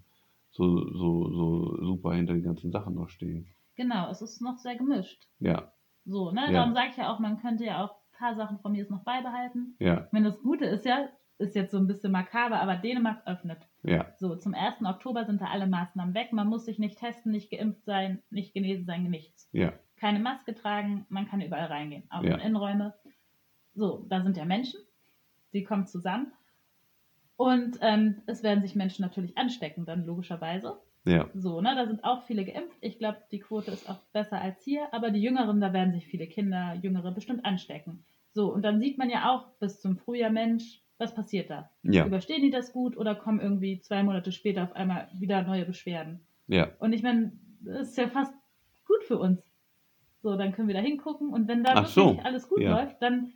so, 0.51 0.93
so, 0.93 1.31
so 1.33 1.83
super 1.83 2.13
hinter 2.13 2.33
den 2.33 2.43
ganzen 2.43 2.71
Sachen 2.71 2.95
noch 2.95 3.09
stehen. 3.09 3.47
genau, 3.75 4.09
es 4.09 4.21
ist 4.21 4.41
noch 4.41 4.57
sehr 4.57 4.75
gemischt. 4.75 5.27
Ja, 5.39 5.73
So, 6.05 6.31
ne? 6.31 6.41
Ja. 6.45 6.51
Darum 6.51 6.73
sage 6.73 6.89
ich 6.91 6.97
ja 6.97 7.11
auch, 7.13 7.19
man 7.19 7.39
könnte 7.41 7.65
ja 7.65 7.83
auch 7.83 7.91
ein 7.91 8.17
paar 8.17 8.35
Sachen 8.35 8.59
von 8.59 8.71
mir 8.71 8.79
jetzt 8.79 8.91
noch 8.91 9.03
beibehalten. 9.03 9.75
ja, 9.79 10.07
meine, 10.11 10.27
das 10.27 10.39
Gute 10.41 10.65
ist 10.65 10.85
ja, 10.85 11.09
ist 11.39 11.55
jetzt 11.55 11.71
so 11.71 11.77
ein 11.77 11.87
bisschen 11.87 12.11
makaber, 12.11 12.61
aber 12.61 12.75
Dänemark 12.75 13.23
öffnet. 13.25 13.67
ja, 13.81 14.05
So, 14.19 14.35
zum 14.35 14.53
1. 14.53 14.85
Oktober 14.85 15.25
sind 15.25 15.41
da 15.41 15.45
alle 15.47 15.67
Maßnahmen 15.67 16.13
weg. 16.13 16.31
Man 16.31 16.47
muss 16.47 16.65
sich 16.65 16.77
nicht 16.79 16.99
testen, 16.99 17.31
nicht 17.31 17.49
geimpft 17.51 17.83
sein, 17.85 18.21
nicht 18.29 18.53
genesen 18.53 18.85
sein, 18.85 19.03
nichts. 19.09 19.49
ja, 19.51 19.73
Keine 20.03 20.19
Maske 20.19 20.53
tragen, 20.53 21.05
man 21.07 21.29
kann 21.29 21.39
überall 21.39 21.67
reingehen, 21.67 22.03
auch 22.09 22.23
Ja. 22.23 22.33
in 22.33 22.41
Innenräume. 22.41 22.93
So, 23.73 24.05
da 24.09 24.21
sind 24.21 24.35
ja 24.35 24.43
Menschen, 24.43 24.81
die 25.53 25.63
kommen 25.63 25.87
zusammen. 25.87 26.33
Und 27.37 27.77
ähm, 27.81 28.21
es 28.25 28.43
werden 28.43 28.61
sich 28.61 28.75
Menschen 28.75 29.01
natürlich 29.01 29.37
anstecken, 29.37 29.85
dann 29.85 30.03
logischerweise. 30.05 30.81
ja, 31.05 31.29
So, 31.33 31.61
ne, 31.61 31.73
da 31.75 31.87
sind 31.87 32.03
auch 32.03 32.23
viele 32.23 32.43
geimpft. 32.43 32.77
Ich 32.81 32.97
glaube, 32.99 33.19
die 33.31 33.39
Quote 33.39 33.71
ist 33.71 33.89
auch 33.89 33.99
besser 34.11 34.41
als 34.41 34.61
hier, 34.65 34.93
aber 34.93 35.09
die 35.09 35.21
Jüngeren, 35.21 35.61
da 35.61 35.71
werden 35.71 35.93
sich 35.93 36.05
viele 36.05 36.27
Kinder, 36.27 36.73
Jüngere 36.81 37.13
bestimmt 37.13 37.45
anstecken. 37.45 38.03
So, 38.33 38.53
und 38.53 38.61
dann 38.63 38.81
sieht 38.81 38.97
man 38.97 39.09
ja 39.09 39.31
auch 39.31 39.57
bis 39.59 39.79
zum 39.79 39.95
Frühjahr, 39.95 40.31
Mensch, 40.31 40.81
was 40.97 41.15
passiert 41.15 41.49
da? 41.49 41.69
ja, 41.83 42.05
Überstehen 42.05 42.41
die 42.41 42.51
das 42.51 42.73
gut 42.73 42.97
oder 42.97 43.15
kommen 43.15 43.39
irgendwie 43.39 43.79
zwei 43.79 44.03
Monate 44.03 44.33
später 44.33 44.63
auf 44.63 44.73
einmal 44.73 45.07
wieder 45.13 45.43
neue 45.43 45.65
Beschwerden? 45.65 46.27
ja, 46.47 46.67
Und 46.79 46.91
ich 46.91 47.03
meine, 47.03 47.31
das 47.61 47.91
ist 47.91 47.97
ja 47.97 48.09
fast 48.09 48.33
gut 48.85 49.01
für 49.05 49.17
uns. 49.17 49.41
So, 50.23 50.37
dann 50.37 50.53
können 50.53 50.69
wir 50.69 50.75
da 50.75 50.81
hingucken 50.81 51.33
und 51.33 51.49
wenn 51.49 51.65
da 51.65 51.71
Ach 51.73 51.75
wirklich 51.75 51.93
so, 51.93 52.17
alles 52.23 52.47
gut 52.47 52.61
ja. 52.61 52.79
läuft, 52.79 53.01
dann, 53.01 53.33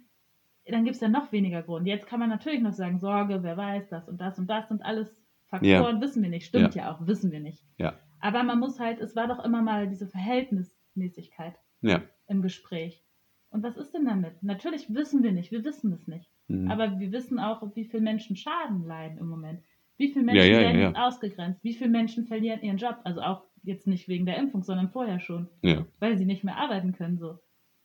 dann 0.66 0.86
gibt 0.86 0.96
es 0.96 1.02
ja 1.02 1.10
noch 1.10 1.34
weniger 1.34 1.62
Grund. 1.62 1.86
Jetzt 1.86 2.08
kann 2.08 2.20
man 2.20 2.30
natürlich 2.30 2.62
noch 2.62 2.72
sagen, 2.72 2.98
Sorge, 2.98 3.44
wer 3.44 3.58
weiß, 3.58 3.90
das 3.90 4.08
und 4.08 4.22
das 4.22 4.40
und 4.40 4.48
das 4.50 4.70
sind 4.70 4.82
alles 4.82 5.22
Faktoren, 5.48 6.02
wissen 6.02 6.24
wir 6.24 6.30
nicht. 6.30 6.46
Stimmt 6.46 6.76
ja. 6.76 6.92
auch, 6.92 7.06
wissen 7.06 7.32
wir 7.32 7.42
nicht. 7.42 7.62
Ja. 7.78 8.00
Aber 8.22 8.44
man 8.44 8.60
muss 8.60 8.80
halt, 8.80 9.00
es 9.00 9.18
war 9.18 9.28
doch 9.28 9.44
immer 9.44 9.62
mal 9.62 9.90
diese 9.90 10.08
Verhältnismäßigkeit 10.08 11.56
ja. 11.82 12.02
im 12.28 12.42
Gespräch. 12.42 13.04
Und 13.50 13.64
was 13.64 13.76
ist 13.76 13.94
denn 13.94 14.06
damit? 14.06 14.42
Natürlich 14.42 14.94
wissen 14.94 15.24
wir 15.24 15.34
nicht, 15.34 15.52
wir 15.52 15.66
wissen 15.66 15.92
es 15.92 16.08
nicht. 16.08 16.30
Mhm. 16.48 16.72
Aber 16.72 17.00
wir 17.00 17.12
wissen 17.12 17.38
auch, 17.40 17.64
wie 17.76 17.86
viele 17.86 18.04
Menschen 18.04 18.38
Schaden 18.38 18.86
leiden 18.86 19.18
im 19.18 19.28
Moment. 19.28 19.62
Wie 19.98 20.08
viele 20.08 20.26
Ja, 20.28 20.34
Menschen 20.34 20.54
ja, 20.54 20.60
werden 20.60 20.96
ja, 20.96 21.08
ausgegrenzt? 21.08 21.64
Wie 21.64 21.74
viele 21.74 21.90
Menschen 21.90 22.26
verlieren 22.26 22.62
ihren 22.62 22.78
Job? 22.78 23.00
Also 23.04 23.22
auch 23.22 23.47
jetzt 23.64 23.88
nicht 23.88 24.08
wegen 24.08 24.26
der 24.26 24.38
Impfung, 24.38 24.64
sondern 24.64 24.90
vorher 24.90 25.20
schon, 25.20 25.48
ja, 25.62 25.86
weil 26.00 26.18
sie 26.18 26.26
nicht 26.26 26.44
mehr 26.44 26.58
arbeiten 26.58 26.94
können. 26.94 27.18
So. 27.18 27.40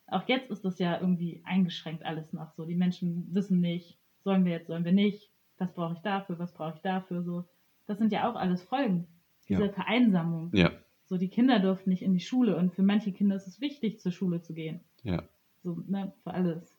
Auch 0.06 0.28
jetzt 0.28 0.50
ist 0.50 0.64
das 0.64 0.78
ja 0.78 1.00
irgendwie 1.00 1.42
eingeschränkt 1.44 2.04
alles 2.04 2.32
noch 2.32 2.52
so. 2.52 2.64
Die 2.64 2.74
Menschen 2.76 3.28
wissen 3.34 3.60
nicht, 3.60 3.98
sollen 4.24 4.44
wir 4.44 4.52
jetzt, 4.52 4.66
sollen 4.68 4.84
wir 4.84 4.92
nicht, 4.92 5.30
was 5.58 5.72
brauche 5.74 5.94
ich 5.94 6.00
dafür, 6.00 6.38
was 6.38 6.52
brauche 6.52 6.74
ich 6.76 6.82
dafür. 6.82 7.22
So. 7.22 7.44
Das 7.86 7.98
sind 7.98 8.12
ja 8.12 8.30
auch 8.30 8.36
alles 8.36 8.62
Folgen 8.62 9.06
dieser 9.48 9.66
Ja. 9.66 9.72
Vereinsamung. 9.72 10.50
ja, 10.54 10.70
So, 11.04 11.16
die 11.16 11.28
Kinder 11.28 11.58
durften 11.60 11.90
nicht 11.90 12.02
in 12.02 12.12
die 12.14 12.20
Schule 12.20 12.56
und 12.56 12.72
für 12.74 12.82
manche 12.82 13.12
Kinder 13.12 13.36
ist 13.36 13.46
es 13.46 13.60
wichtig, 13.60 14.00
zur 14.00 14.12
Schule 14.12 14.40
zu 14.40 14.54
gehen. 14.54 14.80
ja, 15.02 15.22
So, 15.62 15.82
ne, 15.88 16.12
für 16.22 16.32
alles. 16.32 16.76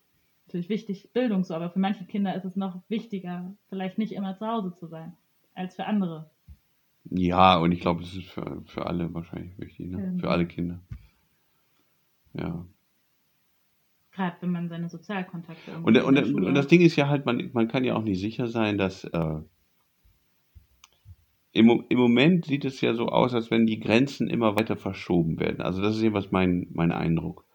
natürlich 0.48 0.70
wichtig, 0.70 1.12
Bildung 1.14 1.44
so, 1.44 1.54
aber 1.56 1.70
für 1.72 1.80
manche 1.80 2.06
Kinder 2.06 2.36
ist 2.36 2.46
es 2.46 2.56
noch 2.56 2.82
wichtiger, 2.90 3.54
vielleicht 3.70 3.98
nicht 3.98 4.12
immer 4.14 4.36
zu 4.38 4.46
Hause 4.48 4.74
zu 4.76 4.88
sein, 4.88 5.16
als 5.56 5.76
für 5.76 5.86
andere. 5.86 6.30
Ja, 7.10 7.58
und 7.58 7.72
ich 7.72 7.82
glaube, 7.82 8.04
es 8.04 8.16
ist 8.16 8.28
für, 8.30 8.62
für 8.66 8.86
alle 8.86 9.14
wahrscheinlich 9.14 9.58
wichtig, 9.60 9.88
ne? 9.90 10.04
Ähm. 10.04 10.20
Für 10.20 10.30
alle 10.30 10.46
Kinder. 10.46 10.80
Ja. 12.34 12.66
Gerade 14.12 14.38
wenn 14.42 14.52
man 14.52 14.70
seine 14.70 14.90
Sozialkontakte 14.90 15.72
irgendwie 15.72 16.00
Und, 16.00 16.18
und, 16.18 16.46
und 16.46 16.54
das. 16.54 16.68
Ding 16.68 16.82
ist 16.82 16.96
ja 16.96 17.08
halt, 17.08 17.26
man, 17.26 17.50
man 17.54 17.68
kann 17.68 17.84
ja 17.84 17.96
auch 17.96 18.04
nicht 18.04 18.20
sicher 18.20 18.48
sein, 18.48 18.78
dass 18.78 19.04
äh, 19.06 19.42
im, 21.52 21.84
im 21.88 22.00
Moment 22.00 22.46
sieht 22.46 22.66
es 22.66 22.82
ja 22.82 22.94
so 22.94 23.08
aus, 23.08 23.34
als 23.34 23.52
wenn 23.52 23.66
die 23.66 23.80
Grenzen 23.80 24.28
immer 24.28 24.56
weiter 24.56 24.76
verschoben 24.76 25.40
werden. 25.40 25.62
Also 25.62 25.82
das 25.82 25.96
ist 25.96 26.02
jedenfalls 26.02 26.32
mein, 26.32 26.68
mein 26.74 26.92
Eindruck. 26.92 27.46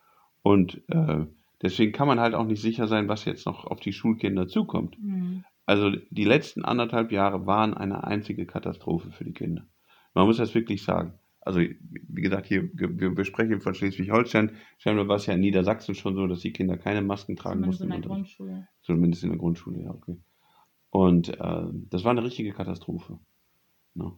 Und 0.42 0.82
äh, 0.88 1.26
deswegen 1.62 1.92
kann 1.92 2.06
man 2.06 2.20
halt 2.20 2.34
auch 2.34 2.46
nicht 2.46 2.62
sicher 2.62 2.86
sein, 2.86 3.08
was 3.08 3.24
jetzt 3.24 3.46
noch 3.46 3.64
auf 3.64 3.80
die 3.80 3.92
Schulkinder 3.92 4.46
zukommt. 4.46 4.96
Mhm. 5.02 5.44
Also 5.68 5.90
die 6.08 6.24
letzten 6.24 6.64
anderthalb 6.64 7.12
Jahre 7.12 7.44
waren 7.44 7.74
eine 7.74 8.02
einzige 8.02 8.46
Katastrophe 8.46 9.10
für 9.10 9.24
die 9.24 9.34
Kinder. 9.34 9.66
Man 10.14 10.26
muss 10.26 10.38
das 10.38 10.54
wirklich 10.54 10.82
sagen. 10.82 11.18
Also 11.42 11.60
wie 11.60 12.22
gesagt, 12.22 12.46
hier 12.46 12.70
wir, 12.72 13.14
wir 13.14 13.24
sprechen 13.26 13.60
von 13.60 13.74
Schleswig-Holstein. 13.74 14.52
Scheinbar 14.78 15.08
war 15.08 15.16
es 15.16 15.26
ja 15.26 15.34
in 15.34 15.40
Niedersachsen 15.40 15.94
schon 15.94 16.14
so, 16.14 16.26
dass 16.26 16.40
die 16.40 16.54
Kinder 16.54 16.78
keine 16.78 17.02
Masken 17.02 17.36
tragen 17.36 17.60
Zumindest 17.60 17.80
mussten. 17.80 17.92
in 17.92 18.00
der. 18.00 18.08
Grundschule. 18.08 18.68
Zumindest 18.80 19.24
in 19.24 19.28
der 19.28 19.38
Grundschule, 19.38 19.82
ja, 19.82 19.90
okay. 19.90 20.16
Und 20.88 21.38
äh, 21.38 21.66
das 21.90 22.02
war 22.02 22.12
eine 22.12 22.24
richtige 22.24 22.52
Katastrophe. 22.52 23.18
Ne? 23.92 24.12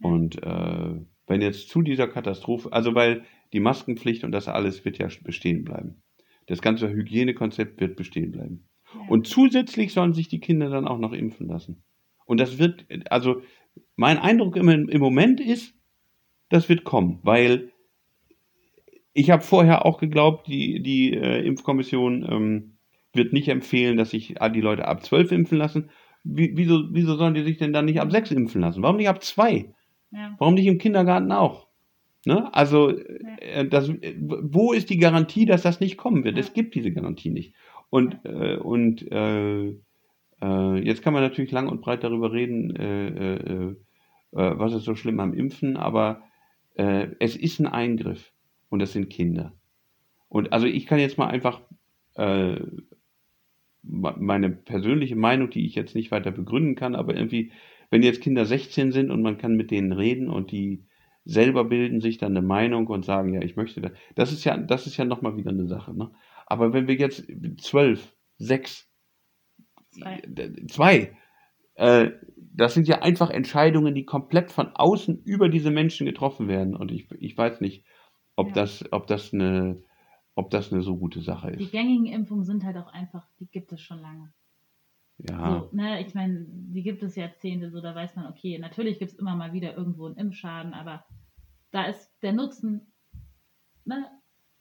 Ja. 0.00 0.06
Und 0.06 0.42
äh, 0.42 1.00
wenn 1.26 1.40
jetzt 1.40 1.70
zu 1.70 1.80
dieser 1.80 2.08
Katastrophe, 2.08 2.74
also 2.74 2.94
weil 2.94 3.24
die 3.54 3.60
Maskenpflicht 3.60 4.22
und 4.22 4.32
das 4.32 4.48
alles 4.48 4.84
wird 4.84 4.98
ja 4.98 5.08
bestehen 5.24 5.64
bleiben. 5.64 6.02
Das 6.44 6.60
ganze 6.60 6.90
Hygienekonzept 6.90 7.80
wird 7.80 7.96
bestehen 7.96 8.32
bleiben. 8.32 8.68
Ja. 8.94 9.00
Und 9.08 9.26
zusätzlich 9.26 9.92
sollen 9.92 10.14
sich 10.14 10.28
die 10.28 10.40
Kinder 10.40 10.70
dann 10.70 10.86
auch 10.86 10.98
noch 10.98 11.12
impfen 11.12 11.48
lassen. 11.48 11.82
Und 12.26 12.38
das 12.40 12.58
wird, 12.58 12.86
also 13.10 13.42
mein 13.96 14.18
Eindruck 14.18 14.56
im, 14.56 14.68
im 14.68 15.00
Moment 15.00 15.40
ist, 15.40 15.74
das 16.48 16.68
wird 16.68 16.84
kommen, 16.84 17.20
weil 17.22 17.72
ich 19.12 19.30
habe 19.30 19.42
vorher 19.42 19.84
auch 19.84 19.98
geglaubt, 19.98 20.46
die, 20.46 20.82
die 20.82 21.14
äh, 21.14 21.44
Impfkommission 21.44 22.26
ähm, 22.28 22.76
wird 23.12 23.32
nicht 23.32 23.48
empfehlen, 23.48 23.96
dass 23.96 24.10
sich 24.10 24.34
die 24.54 24.60
Leute 24.60 24.86
ab 24.86 25.04
12 25.04 25.32
impfen 25.32 25.58
lassen. 25.58 25.90
Wie, 26.22 26.52
wieso, 26.54 26.84
wieso 26.92 27.16
sollen 27.16 27.34
die 27.34 27.42
sich 27.42 27.58
denn 27.58 27.72
dann 27.72 27.86
nicht 27.86 28.00
ab 28.00 28.12
6 28.12 28.30
impfen 28.30 28.60
lassen? 28.60 28.82
Warum 28.82 28.96
nicht 28.96 29.08
ab 29.08 29.22
2? 29.22 29.72
ja. 30.12 30.34
Warum 30.38 30.54
nicht 30.54 30.66
im 30.66 30.78
Kindergarten 30.78 31.32
auch? 31.32 31.68
Ne? 32.26 32.52
Also, 32.52 32.90
äh, 32.90 33.66
das, 33.66 33.88
äh, 33.88 34.14
wo 34.18 34.72
ist 34.72 34.90
die 34.90 34.98
Garantie, 34.98 35.46
dass 35.46 35.62
das 35.62 35.80
nicht 35.80 35.96
kommen 35.96 36.24
wird? 36.24 36.36
Ja. 36.36 36.40
Es 36.40 36.52
gibt 36.52 36.74
diese 36.74 36.92
Garantie 36.92 37.30
nicht. 37.30 37.54
Und, 37.90 38.18
äh, 38.24 38.56
und 38.56 39.10
äh, 39.12 39.68
äh, 40.42 40.78
jetzt 40.84 41.02
kann 41.02 41.12
man 41.14 41.22
natürlich 41.22 41.52
lang 41.52 41.68
und 41.68 41.80
breit 41.82 42.04
darüber 42.04 42.32
reden, 42.32 42.74
äh, 42.76 43.08
äh, 43.08 43.68
äh, 43.72 43.76
was 44.32 44.72
ist 44.74 44.84
so 44.84 44.94
schlimm 44.94 45.20
am 45.20 45.34
Impfen, 45.34 45.76
aber 45.76 46.22
es 46.76 47.36
ist 47.36 47.58
ein 47.60 47.66
Eingriff 47.66 48.32
und 48.70 48.78
das 48.78 48.92
sind 48.92 49.10
Kinder. 49.10 49.52
Und 50.28 50.52
also 50.52 50.66
ich 50.66 50.86
kann 50.86 50.98
jetzt 50.98 51.18
mal 51.18 51.28
einfach 51.28 51.62
me- 53.82 54.14
meine 54.18 54.50
persönliche 54.50 55.16
Meinung, 55.16 55.50
die 55.50 55.66
ich 55.66 55.74
jetzt 55.74 55.94
nicht 55.94 56.10
weiter 56.10 56.30
begründen 56.30 56.74
kann, 56.74 56.94
aber 56.94 57.14
irgendwie, 57.16 57.52
wenn 57.90 58.02
jetzt 58.02 58.20
Kinder 58.22 58.44
16 58.46 58.92
sind 58.92 59.10
und 59.10 59.22
man 59.22 59.38
kann 59.38 59.56
mit 59.56 59.70
denen 59.70 59.92
reden 59.92 60.28
und 60.28 60.50
die 60.52 60.84
selber 61.24 61.64
bilden 61.64 62.00
sich 62.00 62.18
dann 62.18 62.36
eine 62.36 62.46
Meinung 62.46 62.86
und 62.86 63.04
sagen, 63.04 63.34
ja, 63.34 63.42
ich 63.42 63.56
möchte 63.56 63.80
das. 63.80 63.92
Das 64.14 64.32
ist 64.32 64.44
ja, 64.44 64.56
das 64.56 64.86
ist 64.86 64.96
ja 64.96 65.04
nochmal 65.04 65.36
wieder 65.36 65.50
eine 65.50 65.66
Sache. 65.66 65.94
Ne? 65.96 66.10
Aber 66.50 66.74
wenn 66.74 66.88
wir 66.88 66.96
jetzt 66.96 67.24
12, 67.60 68.16
6, 68.38 68.88
Zwei. 69.90 70.22
zwei, 70.68 71.16
äh, 71.74 72.10
das 72.36 72.74
sind 72.74 72.88
ja 72.88 73.02
einfach 73.02 73.30
Entscheidungen, 73.30 73.94
die 73.94 74.04
komplett 74.04 74.52
von 74.52 74.68
außen 74.74 75.22
über 75.24 75.48
diese 75.48 75.70
Menschen 75.70 76.06
getroffen 76.06 76.48
werden. 76.48 76.76
Und 76.76 76.92
ich, 76.92 77.10
ich 77.18 77.36
weiß 77.36 77.60
nicht, 77.60 77.84
ob 78.36 78.48
Ja. 78.48 78.54
das, 78.54 78.84
ob 78.92 79.06
das 79.06 79.32
eine, 79.32 79.82
ob 80.34 80.50
das 80.50 80.72
eine 80.72 80.82
so 80.82 80.96
gute 80.96 81.22
Sache 81.22 81.50
Die 81.52 81.64
ist. 81.64 81.72
gängigen 81.72 82.06
Impfungen 82.06 82.44
sind 82.44 82.64
halt 82.64 82.76
auch 82.76 82.92
einfach, 82.92 83.26
die 83.40 83.46
gibt 83.46 83.72
es 83.72 83.80
schon 83.80 84.00
lange. 84.00 84.32
Ja, 85.18 85.68
So, 85.70 85.76
ne, 85.76 86.00
ich 86.06 86.14
meine, 86.14 86.46
die 86.48 86.82
gibt 86.82 87.02
es 87.02 87.16
Jahrzehnte, 87.16 87.70
so 87.70 87.80
da 87.80 87.94
weiß 87.94 88.16
man, 88.16 88.26
okay, 88.26 88.58
natürlich 88.58 88.98
gibt 88.98 89.12
es 89.12 89.18
immer 89.18 89.36
mal 89.36 89.52
wieder 89.52 89.76
irgendwo 89.76 90.06
einen 90.06 90.16
Impfschaden, 90.16 90.72
aber 90.74 91.04
da 91.72 91.84
ist 91.84 92.10
der 92.22 92.32
Nutzen 92.32 92.92
ne, 93.84 94.06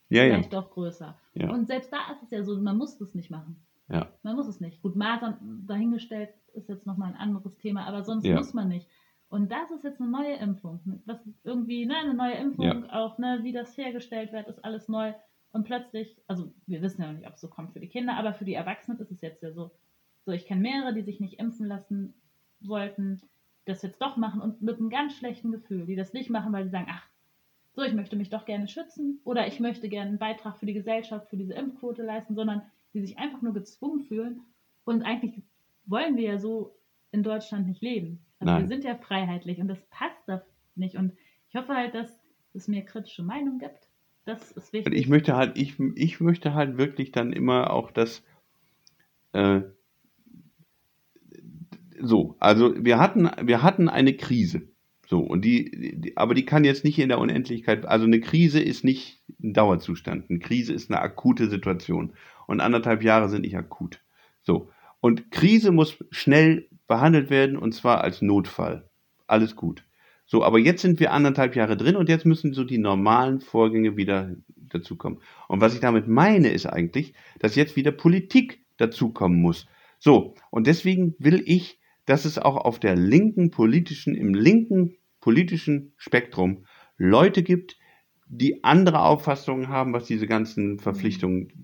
ja, 0.10 0.24
ja, 0.24 0.34
vielleicht 0.34 0.54
doch 0.54 0.69
größer. 0.72 1.17
Ja. 1.34 1.50
Und 1.52 1.67
selbst 1.67 1.91
da 1.93 2.12
ist 2.13 2.24
es 2.24 2.32
ja 2.32 2.43
so, 2.43 2.60
man 2.60 2.78
muss 2.78 2.98
das 2.98 3.15
nicht 3.15 3.30
machen. 3.32 3.56
ja, 3.89 4.12
Man 4.24 4.36
muss 4.36 4.48
es 4.48 4.60
nicht. 4.60 4.82
Gut, 4.82 4.95
Masern 4.95 5.63
dahingestellt 5.67 6.30
ist 6.54 6.69
jetzt 6.69 6.86
nochmal 6.86 7.10
ein 7.10 7.17
anderes 7.17 7.58
Thema, 7.58 7.86
aber 7.86 8.04
sonst 8.04 8.26
Ja. 8.26 8.36
muss 8.38 8.54
man 8.54 8.67
nicht. 8.69 8.88
Und 9.30 9.52
das 9.52 9.69
ist 9.72 9.84
jetzt 9.84 10.02
eine 10.02 10.10
neue 10.10 10.36
Impfung. 10.38 10.80
Was 11.06 11.19
irgendwie, 11.43 11.86
ne, 11.86 11.95
eine 11.98 12.15
neue 12.15 12.34
Impfung, 12.34 12.65
Ja. 12.65 12.89
auch, 12.93 13.17
ne, 13.19 13.39
wie 13.43 13.52
das 13.52 13.78
hergestellt 13.78 14.32
wird, 14.34 14.48
ist 14.48 14.63
alles 14.65 14.88
neu. 14.88 15.13
Und 15.52 15.63
plötzlich, 15.65 16.19
also 16.28 16.52
wir 16.67 16.82
wissen 16.82 17.02
ja 17.02 17.08
noch 17.12 17.17
nicht, 17.17 17.28
ob 17.28 17.34
es 17.36 17.41
so 17.41 17.48
kommt 17.48 17.74
für 17.74 17.80
die 17.80 17.88
Kinder, 17.88 18.15
aber 18.17 18.34
für 18.34 18.45
die 18.45 18.54
Erwachsenen 18.56 19.00
ist 19.00 19.12
es 19.12 19.22
jetzt 19.22 19.41
ja 19.43 19.52
so. 19.52 19.72
So, 20.26 20.32
ich 20.32 20.45
kenne 20.45 20.62
mehrere, 20.62 20.93
die 20.93 21.02
sich 21.02 21.19
nicht 21.19 21.39
impfen 21.39 21.65
lassen 21.67 22.13
wollten, 22.62 23.22
das 23.65 23.82
jetzt 23.82 24.02
doch 24.02 24.17
machen 24.17 24.41
und 24.41 24.62
mit 24.62 24.78
einem 24.80 24.89
ganz 24.89 25.13
schlechten 25.13 25.52
Gefühl, 25.52 25.86
die 25.86 25.95
das 25.95 26.13
nicht 26.13 26.30
machen, 26.30 26.52
weil 26.54 26.65
sie 26.65 26.72
sagen, 26.72 26.88
ach, 26.89 27.08
so, 27.79 27.85
ich 27.85 27.93
möchte 27.93 28.17
mich 28.17 28.29
doch 28.29 28.45
gerne 28.45 28.67
schützen 28.67 29.21
oder 29.23 29.47
ich 29.47 29.59
möchte 29.59 29.87
gerne 29.87 30.09
einen 30.09 30.19
Beitrag 30.19 30.57
für 30.57 30.65
die 30.65 30.73
Gesellschaft, 30.73 31.29
für 31.29 31.37
diese 31.37 31.53
Impfquote 31.53 32.03
leisten, 32.03 32.35
sondern 32.35 32.61
die 32.93 32.99
sich 32.99 33.17
einfach 33.17 33.41
nur 33.41 33.53
gezwungen 33.53 34.01
fühlen. 34.01 34.41
Und 34.83 35.03
eigentlich 35.03 35.41
wollen 35.85 36.17
wir 36.17 36.23
ja 36.23 36.37
so 36.39 36.75
in 37.11 37.23
Deutschland 37.23 37.67
nicht 37.67 37.81
leben. 37.81 38.19
Also 38.39 38.53
Nein. 38.53 38.61
wir 38.63 38.67
sind 38.67 38.83
ja 38.83 38.95
freiheitlich 38.95 39.59
und 39.59 39.67
das 39.67 39.79
passt 39.89 40.21
da 40.27 40.43
nicht. 40.75 40.95
Und 40.95 41.13
ich 41.47 41.55
hoffe 41.55 41.73
halt, 41.73 41.95
dass 41.95 42.11
es 42.53 42.67
mir 42.67 42.83
kritische 42.83 43.23
Meinung 43.23 43.59
gibt. 43.59 43.87
Das 44.25 44.51
ist 44.51 44.73
wichtig. 44.73 44.91
Und 44.91 44.99
ich 44.99 45.07
möchte 45.07 45.35
halt, 45.35 45.57
ich, 45.57 45.79
ich 45.95 46.19
möchte 46.19 46.53
halt 46.53 46.77
wirklich 46.77 47.11
dann 47.11 47.31
immer 47.31 47.71
auch 47.71 47.91
das, 47.91 48.23
äh, 49.31 49.61
so, 52.01 52.35
also 52.39 52.73
wir 52.83 52.99
hatten, 52.99 53.29
wir 53.41 53.63
hatten 53.63 53.87
eine 53.87 54.13
Krise. 54.15 54.67
So, 55.10 55.22
und 55.22 55.43
die, 55.43 55.95
die, 56.02 56.17
aber 56.17 56.36
die 56.36 56.45
kann 56.45 56.63
jetzt 56.63 56.84
nicht 56.84 57.00
in 57.00 57.10
der 57.10 57.17
Unendlichkeit, 57.17 57.88
also 57.88 58.06
eine 58.06 58.19
Krise 58.19 58.60
ist 58.60 58.84
nicht 58.84 59.24
ein 59.41 59.54
Dauerzustand. 59.54 60.30
Eine 60.30 60.38
Krise 60.38 60.72
ist 60.72 60.91
eine 60.91 61.02
akute 61.02 61.50
Situation. 61.50 62.13
Und 62.45 62.62
anderthalb 62.62 63.02
Jahre 63.02 63.28
sind 63.28 63.41
nicht 63.41 63.58
akut. 63.58 64.02
So. 64.43 64.69
Und 65.02 65.32
Krise 65.32 65.72
muss 65.72 65.98
schnell 66.12 66.67
behandelt 66.88 67.32
werden 67.32 67.58
und 67.58 67.74
zwar 67.74 68.02
als 68.02 68.22
Notfall. 68.22 68.88
Alles 69.26 69.56
gut. 69.56 69.84
So, 70.28 70.43
aber 70.43 70.60
jetzt 70.60 70.84
sind 70.84 71.00
wir 71.00 71.12
anderthalb 71.12 71.56
Jahre 71.56 71.76
drin 71.76 71.95
und 71.95 72.08
jetzt 72.08 72.28
müssen 72.28 72.54
so 72.54 72.63
die 72.63 72.78
normalen 72.78 73.41
Vorgänge 73.41 73.98
wieder 73.98 74.36
dazukommen. 74.56 75.22
Und 75.48 75.60
was 75.60 75.74
ich 75.74 75.80
damit 75.80 76.08
meine, 76.08 76.50
ist 76.50 76.67
eigentlich, 76.67 77.15
dass 77.39 77.56
jetzt 77.56 77.76
wieder 77.76 77.91
Politik 77.91 78.63
dazukommen 78.78 79.41
muss. 79.41 79.65
So, 79.98 80.36
und 80.52 80.67
deswegen 80.67 81.15
will 81.17 81.41
ich, 81.48 81.80
dass 82.06 82.26
es 82.26 82.38
auch 82.38 82.58
auf 82.58 82.80
der 82.80 82.95
linken 82.95 83.50
politischen, 83.50 84.13
im 84.13 84.36
linken 84.36 84.98
politischen 85.21 85.93
Spektrum 85.97 86.65
Leute 86.97 87.43
gibt, 87.43 87.77
die 88.27 88.63
andere 88.63 89.01
Auffassungen 89.01 89.69
haben, 89.69 89.93
was 89.93 90.05
diese 90.05 90.27
ganzen 90.27 90.79
Verpflichtungen, 90.79 91.63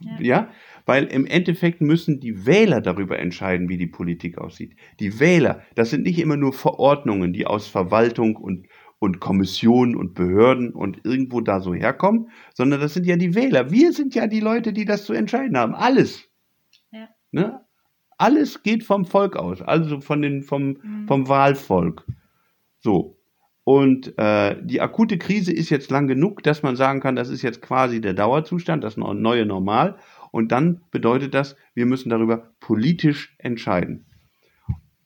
Ja. 0.00 0.20
ja, 0.20 0.50
weil 0.86 1.04
im 1.04 1.26
Endeffekt 1.26 1.80
müssen 1.80 2.20
die 2.20 2.46
Wähler 2.46 2.80
darüber 2.80 3.18
entscheiden, 3.18 3.68
wie 3.68 3.76
die 3.78 3.86
Politik 3.86 4.38
aussieht. 4.38 4.76
Die 5.00 5.20
Wähler, 5.20 5.62
das 5.74 5.90
sind 5.90 6.02
nicht 6.02 6.18
immer 6.18 6.36
nur 6.36 6.52
Verordnungen, 6.52 7.32
die 7.32 7.46
aus 7.46 7.68
Verwaltung 7.68 8.36
und, 8.36 8.66
und 8.98 9.20
Kommissionen 9.20 9.94
und 9.94 10.14
Behörden 10.14 10.72
und 10.72 11.00
irgendwo 11.04 11.40
da 11.40 11.60
so 11.60 11.74
herkommen, 11.74 12.28
sondern 12.54 12.80
das 12.80 12.94
sind 12.94 13.06
ja 13.06 13.16
die 13.16 13.34
Wähler. 13.34 13.70
Wir 13.70 13.92
sind 13.92 14.14
ja 14.14 14.26
die 14.26 14.40
Leute, 14.40 14.72
die 14.72 14.84
das 14.84 15.04
zu 15.04 15.12
entscheiden 15.12 15.56
haben. 15.56 15.74
Alles. 15.74 16.28
Ja. 16.90 17.08
Ne? 17.30 17.60
Alles 18.16 18.62
geht 18.62 18.84
vom 18.84 19.04
Volk 19.04 19.36
aus, 19.36 19.60
also 19.60 20.00
von 20.00 20.22
den, 20.22 20.42
vom, 20.42 20.78
Mhm. 20.82 21.06
vom 21.08 21.28
Wahlvolk. 21.28 22.06
So. 22.84 23.16
Und 23.64 24.12
äh, 24.18 24.56
die 24.62 24.82
akute 24.82 25.16
Krise 25.16 25.50
ist 25.50 25.70
jetzt 25.70 25.90
lang 25.90 26.06
genug, 26.06 26.42
dass 26.42 26.62
man 26.62 26.76
sagen 26.76 27.00
kann, 27.00 27.16
das 27.16 27.30
ist 27.30 27.40
jetzt 27.40 27.62
quasi 27.62 28.02
der 28.02 28.12
Dauerzustand, 28.12 28.84
das 28.84 28.98
neue 28.98 29.46
Normal. 29.46 29.96
Und 30.32 30.52
dann 30.52 30.82
bedeutet 30.90 31.32
das, 31.32 31.56
wir 31.74 31.86
müssen 31.86 32.10
darüber 32.10 32.50
politisch 32.60 33.34
entscheiden. 33.38 34.04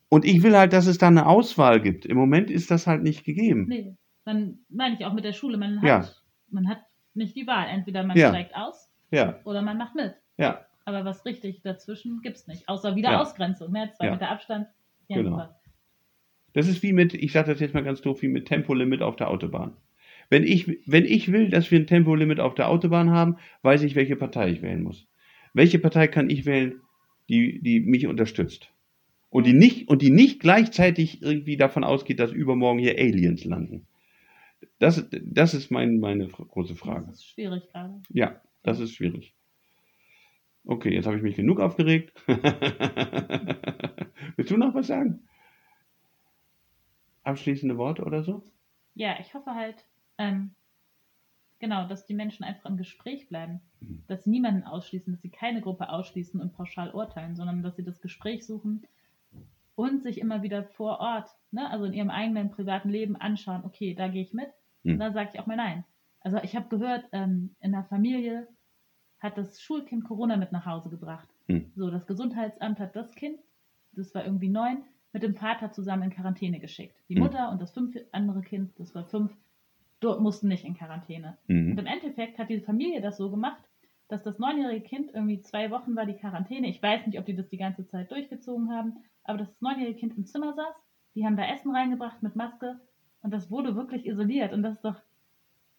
Und 0.09 0.25
ich 0.25 0.43
will 0.43 0.57
halt, 0.57 0.73
dass 0.73 0.87
es 0.87 0.97
da 0.97 1.07
eine 1.07 1.25
Auswahl 1.27 1.79
gibt. 1.79 2.05
Im 2.05 2.17
Moment 2.17 2.51
ist 2.51 2.69
das 2.69 2.85
halt 2.85 3.01
nicht 3.01 3.23
gegeben. 3.23 3.67
Nee, 3.69 3.95
dann 4.25 4.59
meine 4.67 4.95
ich 4.95 5.05
auch 5.05 5.13
mit 5.13 5.23
der 5.23 5.33
Schule. 5.33 5.57
Man 5.57 5.77
hat, 5.81 5.87
Ja. 5.87 6.05
man 6.49 6.67
hat 6.67 6.79
nicht 7.13 7.35
die 7.37 7.47
Wahl. 7.47 7.67
Entweder 7.69 8.03
man 8.03 8.17
Ja. 8.17 8.29
steigt 8.29 8.55
aus 8.55 8.89
Ja, 9.11 9.39
oder 9.45 9.61
man 9.61 9.77
macht 9.77 9.95
mit. 9.95 10.15
ja. 10.37 10.65
Aber 10.85 11.05
was 11.05 11.23
richtig 11.23 11.61
dazwischen 11.61 12.21
gibt's 12.23 12.47
nicht. 12.47 12.67
Außer 12.67 12.95
wieder. 12.95 13.21
Ausgrenzung. 13.21 13.71
Ne? 13.71 13.91
Zwei. 13.95 14.09
Meter 14.09 14.29
Abstand. 14.31 14.65
Ja, 15.07 15.17
Genau. 15.17 15.29
super. 15.31 15.58
Das 16.53 16.67
ist 16.67 16.83
wie 16.83 16.93
mit, 16.93 17.13
ich 17.13 17.31
sage 17.31 17.51
das 17.51 17.59
jetzt 17.59 17.73
mal 17.73 17.83
ganz 17.83 18.01
doof, 18.01 18.21
wie 18.21 18.27
mit 18.27 18.47
Tempolimit 18.47 19.01
auf 19.01 19.15
der 19.15 19.29
Autobahn. 19.29 19.73
Wenn 20.29 20.43
ich, 20.43 20.67
wenn 20.85 21.05
ich 21.05 21.31
will, 21.31 21.49
dass 21.49 21.71
wir 21.71 21.79
ein 21.79 21.87
Tempolimit 21.87 22.39
auf 22.39 22.53
der 22.55 22.69
Autobahn 22.69 23.09
haben, 23.09 23.37
weiß 23.63 23.81
ich, 23.83 23.95
welche 23.95 24.15
Partei 24.15 24.51
ich 24.51 24.61
wählen 24.61 24.83
muss. 24.83 25.07
welche 25.53 25.79
Partei 25.79 26.07
kann 26.07 26.29
ich 26.29 26.45
wählen, 26.45 26.81
die, 27.27 27.59
die 27.61 27.79
mich 27.79 28.05
unterstützt? 28.05 28.71
Und 29.31 29.45
die 29.45 29.53
nicht, 29.53 29.87
und 29.89 30.01
die 30.01 30.09
nicht 30.11 30.39
gleichzeitig 30.39 31.21
irgendwie 31.21 31.57
davon 31.57 31.83
ausgeht, 31.83 32.19
dass 32.19 32.31
übermorgen 32.31 32.79
hier 32.79 32.97
Aliens 32.97 33.45
landen. 33.45 33.85
Das, 34.79 35.07
das 35.11 35.53
ist 35.53 35.71
mein, 35.71 35.99
meine 35.99 36.27
große 36.27 36.75
Frage. 36.75 37.05
Das 37.07 37.15
ist 37.17 37.27
schwierig 37.27 37.67
gerade. 37.71 38.01
Ja, 38.09 38.41
das 38.63 38.79
ist 38.79 38.93
schwierig. 38.93 39.33
Okay, 40.65 40.93
jetzt 40.93 41.05
habe 41.05 41.17
ich 41.17 41.23
mich 41.23 41.35
genug 41.35 41.59
aufgeregt. 41.59 42.13
Willst 44.35 44.51
du 44.51 44.57
noch 44.57 44.73
was 44.75 44.87
sagen? 44.87 45.21
Abschließende 47.29 47.77
Worte 47.77 48.03
oder 48.03 48.23
so? 48.23 48.43
Ja, 48.95 49.19
ich 49.19 49.33
hoffe 49.33 49.55
halt, 49.55 49.85
ähm, 50.17 50.51
genau, 51.59 51.87
dass 51.87 52.05
die 52.05 52.13
Menschen 52.13 52.43
einfach 52.43 52.69
im 52.69 52.77
Gespräch 52.77 53.27
bleiben. 53.29 53.61
Mhm. 53.81 54.03
Dass 54.07 54.23
sie 54.23 54.29
niemanden 54.29 54.63
ausschließen, 54.63 55.13
dass 55.13 55.21
sie 55.21 55.29
keine 55.29 55.61
Gruppe 55.61 55.89
ausschließen 55.89 56.39
und 56.41 56.53
pauschal 56.53 56.91
urteilen, 56.91 57.35
sondern 57.35 57.63
dass 57.63 57.75
sie 57.75 57.83
das 57.83 58.01
Gespräch 58.01 58.45
suchen 58.45 58.85
und 59.75 60.03
sich 60.03 60.19
immer 60.19 60.43
wieder 60.43 60.63
vor 60.63 60.99
Ort, 60.99 61.29
ne, 61.51 61.69
also 61.69 61.85
in 61.85 61.93
ihrem 61.93 62.09
eigenen 62.09 62.51
privaten 62.51 62.89
Leben 62.89 63.15
anschauen, 63.15 63.63
okay, 63.63 63.93
da 63.95 64.07
gehe 64.07 64.23
ich 64.23 64.33
mit, 64.33 64.49
Mhm. 64.83 64.93
und 64.93 64.99
da 64.99 65.11
sage 65.11 65.29
ich 65.33 65.39
auch 65.39 65.45
mal 65.47 65.57
nein. 65.57 65.85
Also 66.21 66.37
ich 66.43 66.55
habe 66.55 66.67
gehört, 66.69 67.05
ähm, 67.11 67.55
in 67.61 67.71
der 67.71 67.83
Familie 67.85 68.47
hat 69.19 69.37
das 69.37 69.61
Schulkind 69.61 70.03
Corona 70.05 70.37
mit 70.37 70.51
nach 70.51 70.65
Hause 70.65 70.89
gebracht. 70.89 71.27
Mhm. 71.47 71.71
So, 71.75 71.89
das 71.89 72.07
Gesundheitsamt 72.07 72.79
hat 72.79 72.95
das 72.95 73.13
Kind, 73.15 73.39
das 73.93 74.13
war 74.15 74.25
irgendwie 74.25 74.49
neun, 74.49 74.83
mit 75.13 75.23
dem 75.23 75.35
Vater 75.35 75.71
zusammen 75.71 76.03
in 76.03 76.09
Quarantäne 76.11 76.59
geschickt. 76.59 76.95
Die 77.09 77.15
Mhm. 77.15 77.21
Mutter 77.21 77.51
und 77.51 77.61
das 77.61 77.71
fünf 77.71 77.95
andere 78.11 78.41
Kind, 78.41 78.71
das 78.79 78.93
war 78.95 79.05
fünf, 79.05 79.35
dort 79.99 80.21
mussten 80.21 80.47
nicht 80.47 80.63
in 80.65 80.75
Quarantäne. 80.75 81.37
Und 81.47 81.55
Mhm. 81.71 81.77
im 81.79 81.85
Endeffekt 81.85 82.37
hat 82.37 82.49
diese 82.49 82.63
Familie 82.65 83.01
das 83.01 83.17
so 83.17 83.29
gemacht, 83.31 83.63
dass 84.07 84.23
das 84.23 84.39
neunjährige 84.39 84.81
Kind 84.87 85.11
irgendwie 85.13 85.39
zwei 85.41 85.69
Wochen 85.71 85.95
war 85.95 86.05
die 86.05 86.15
Quarantäne. 86.15 86.67
Ich 86.67 86.81
weiß 86.81 87.05
nicht, 87.07 87.19
ob 87.19 87.25
die 87.25 87.35
das 87.35 87.49
die 87.49 87.57
ganze 87.57 87.85
Zeit 87.85 88.09
durchgezogen 88.11 88.71
haben, 88.71 89.03
aber 89.23 89.37
das 89.37 89.49
neunjährige 89.61 89.99
Kind 89.99 90.17
im 90.17 90.25
Zimmer 90.25 90.53
saß. 90.53 90.75
Die 91.15 91.25
haben 91.25 91.37
da 91.37 91.45
Essen 91.45 91.75
reingebracht 91.75 92.21
mit 92.23 92.35
Maske 92.35 92.79
und 93.21 93.31
das 93.31 93.51
wurde 93.51 93.75
wirklich 93.75 94.05
isoliert. 94.05 94.53
Und 94.53 94.63
das 94.63 94.75
ist 94.75 94.85
doch, 94.85 94.99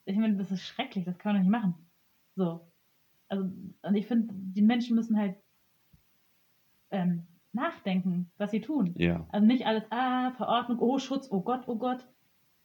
ich 0.04 0.16
meine, 0.16 0.36
das 0.36 0.50
ist 0.50 0.62
schrecklich, 0.62 1.04
das 1.04 1.18
kann 1.18 1.32
man 1.32 1.42
doch 1.42 1.48
nicht 1.50 1.60
machen. 1.60 1.74
So. 2.36 2.60
Also, 3.28 3.44
und 3.82 3.94
ich 3.94 4.06
finde, 4.06 4.32
die 4.34 4.62
Menschen 4.62 4.96
müssen 4.96 5.16
halt 5.16 5.36
ähm, 6.90 7.26
nachdenken, 7.52 8.30
was 8.38 8.50
sie 8.50 8.60
tun. 8.60 8.94
Ja. 8.96 9.26
Also 9.30 9.46
nicht 9.46 9.66
alles, 9.66 9.84
ah, 9.90 10.32
Verordnung, 10.36 10.78
oh, 10.80 10.98
Schutz, 10.98 11.28
oh 11.30 11.40
Gott, 11.40 11.62
oh 11.66 11.76
Gott. 11.76 12.06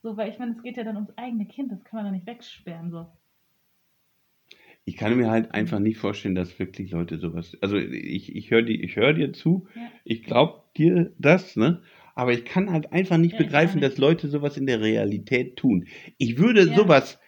So, 0.02 0.16
weil 0.16 0.30
ich 0.30 0.38
meine, 0.38 0.52
es 0.52 0.62
geht 0.62 0.76
ja 0.76 0.84
dann 0.84 0.96
ums 0.96 1.16
eigene 1.16 1.46
Kind, 1.46 1.72
das 1.72 1.82
kann 1.84 1.98
man 1.98 2.06
doch 2.06 2.12
nicht 2.12 2.26
wegsperren. 2.26 2.90
So. 2.90 3.06
Ich 4.84 4.96
kann 4.96 5.16
mir 5.16 5.28
halt 5.28 5.52
einfach 5.52 5.80
nicht 5.80 5.98
vorstellen, 5.98 6.36
dass 6.36 6.58
wirklich 6.60 6.92
Leute 6.92 7.18
sowas. 7.18 7.56
Also 7.60 7.76
ich, 7.76 8.34
ich 8.36 8.50
höre 8.52 8.62
höre 8.64 9.12
dir 9.14 9.32
zu, 9.32 9.66
Ja. 9.74 9.82
ich 10.04 10.22
glaube 10.22 10.62
dir 10.76 11.12
das, 11.18 11.56
ne? 11.56 11.82
Aber 12.14 12.32
ich 12.32 12.44
kann 12.44 12.70
halt 12.70 12.92
einfach 12.92 13.18
nicht 13.18 13.32
Ja, 13.32 13.38
begreifen, 13.38 13.80
nicht. 13.80 13.90
dass 13.90 13.98
Leute 13.98 14.28
sowas 14.28 14.56
in 14.56 14.66
der 14.66 14.80
Realität 14.80 15.56
tun. 15.56 15.86
Ich 16.18 16.38
würde 16.38 16.66
Ja. 16.68 16.76
sowas, 16.76 17.18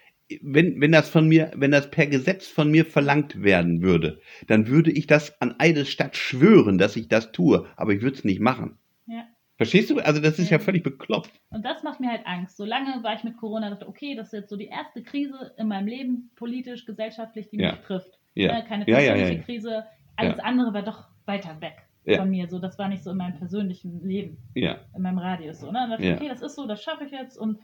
wenn, 0.42 0.80
wenn 0.80 0.92
das 0.92 1.08
von 1.08 1.26
mir, 1.28 1.50
wenn 1.56 1.70
das 1.70 1.90
per 1.90 2.06
Gesetz 2.06 2.46
von 2.46 2.70
mir 2.70 2.84
verlangt 2.84 3.42
werden 3.42 3.82
würde, 3.82 4.20
dann 4.46 4.66
würde 4.68 4.90
ich 4.90 5.06
das 5.06 5.40
an 5.40 5.54
Eidesstadt 5.58 6.16
schwören, 6.16 6.78
dass 6.78 6.96
ich 6.96 7.08
das 7.08 7.32
tue, 7.32 7.66
aber 7.76 7.92
ich 7.92 8.02
würde 8.02 8.16
es 8.16 8.24
nicht 8.24 8.40
machen. 8.40 8.78
Ja. 9.06 9.24
Verstehst 9.56 9.90
du? 9.90 9.98
Also 9.98 10.20
das 10.20 10.38
ist 10.38 10.50
ja 10.50 10.58
Ja. 10.58 10.62
völlig 10.62 10.82
bekloppt. 10.82 11.30
Und 11.50 11.64
das 11.64 11.82
macht 11.82 11.98
mir 12.00 12.10
halt 12.10 12.26
Angst. 12.26 12.56
Solange 12.56 13.02
war 13.02 13.14
ich 13.16 13.24
mit 13.24 13.36
Corona, 13.38 13.70
dachte, 13.70 13.88
okay, 13.88 14.14
das 14.14 14.28
ist 14.28 14.32
jetzt 14.34 14.50
so 14.50 14.56
die 14.56 14.66
erste 14.68 15.02
Krise 15.02 15.52
in 15.56 15.66
meinem 15.68 15.86
Leben, 15.88 16.30
politisch, 16.36 16.84
gesellschaftlich, 16.84 17.48
die 17.50 17.58
Ja. 17.58 17.72
mich 17.72 17.80
trifft. 17.80 18.18
Ja. 18.34 18.54
Ne, 18.54 18.64
Keine 18.68 18.84
persönliche. 18.84 19.40
Krise. 19.40 19.84
Alles 20.16 20.38
andere 20.40 20.74
war 20.74 20.82
doch 20.82 21.08
weiter 21.26 21.60
weg 21.60 21.74
von 22.16 22.30
mir. 22.30 22.48
So, 22.48 22.58
das 22.58 22.78
war 22.78 22.88
nicht 22.88 23.02
so 23.02 23.10
in 23.10 23.16
meinem 23.18 23.36
persönlichen 23.36 24.06
Leben, 24.06 24.38
Ja. 24.54 24.78
in 24.94 25.02
meinem 25.02 25.18
Radius. 25.18 25.60
So, 25.60 25.70
ne? 25.72 25.84
Und 25.84 25.90
dachte, 25.90 26.12
okay, 26.14 26.28
das 26.28 26.40
ist 26.42 26.54
so, 26.54 26.66
das 26.66 26.82
schaffe 26.82 27.04
ich 27.04 27.10
jetzt. 27.10 27.36
Und 27.36 27.58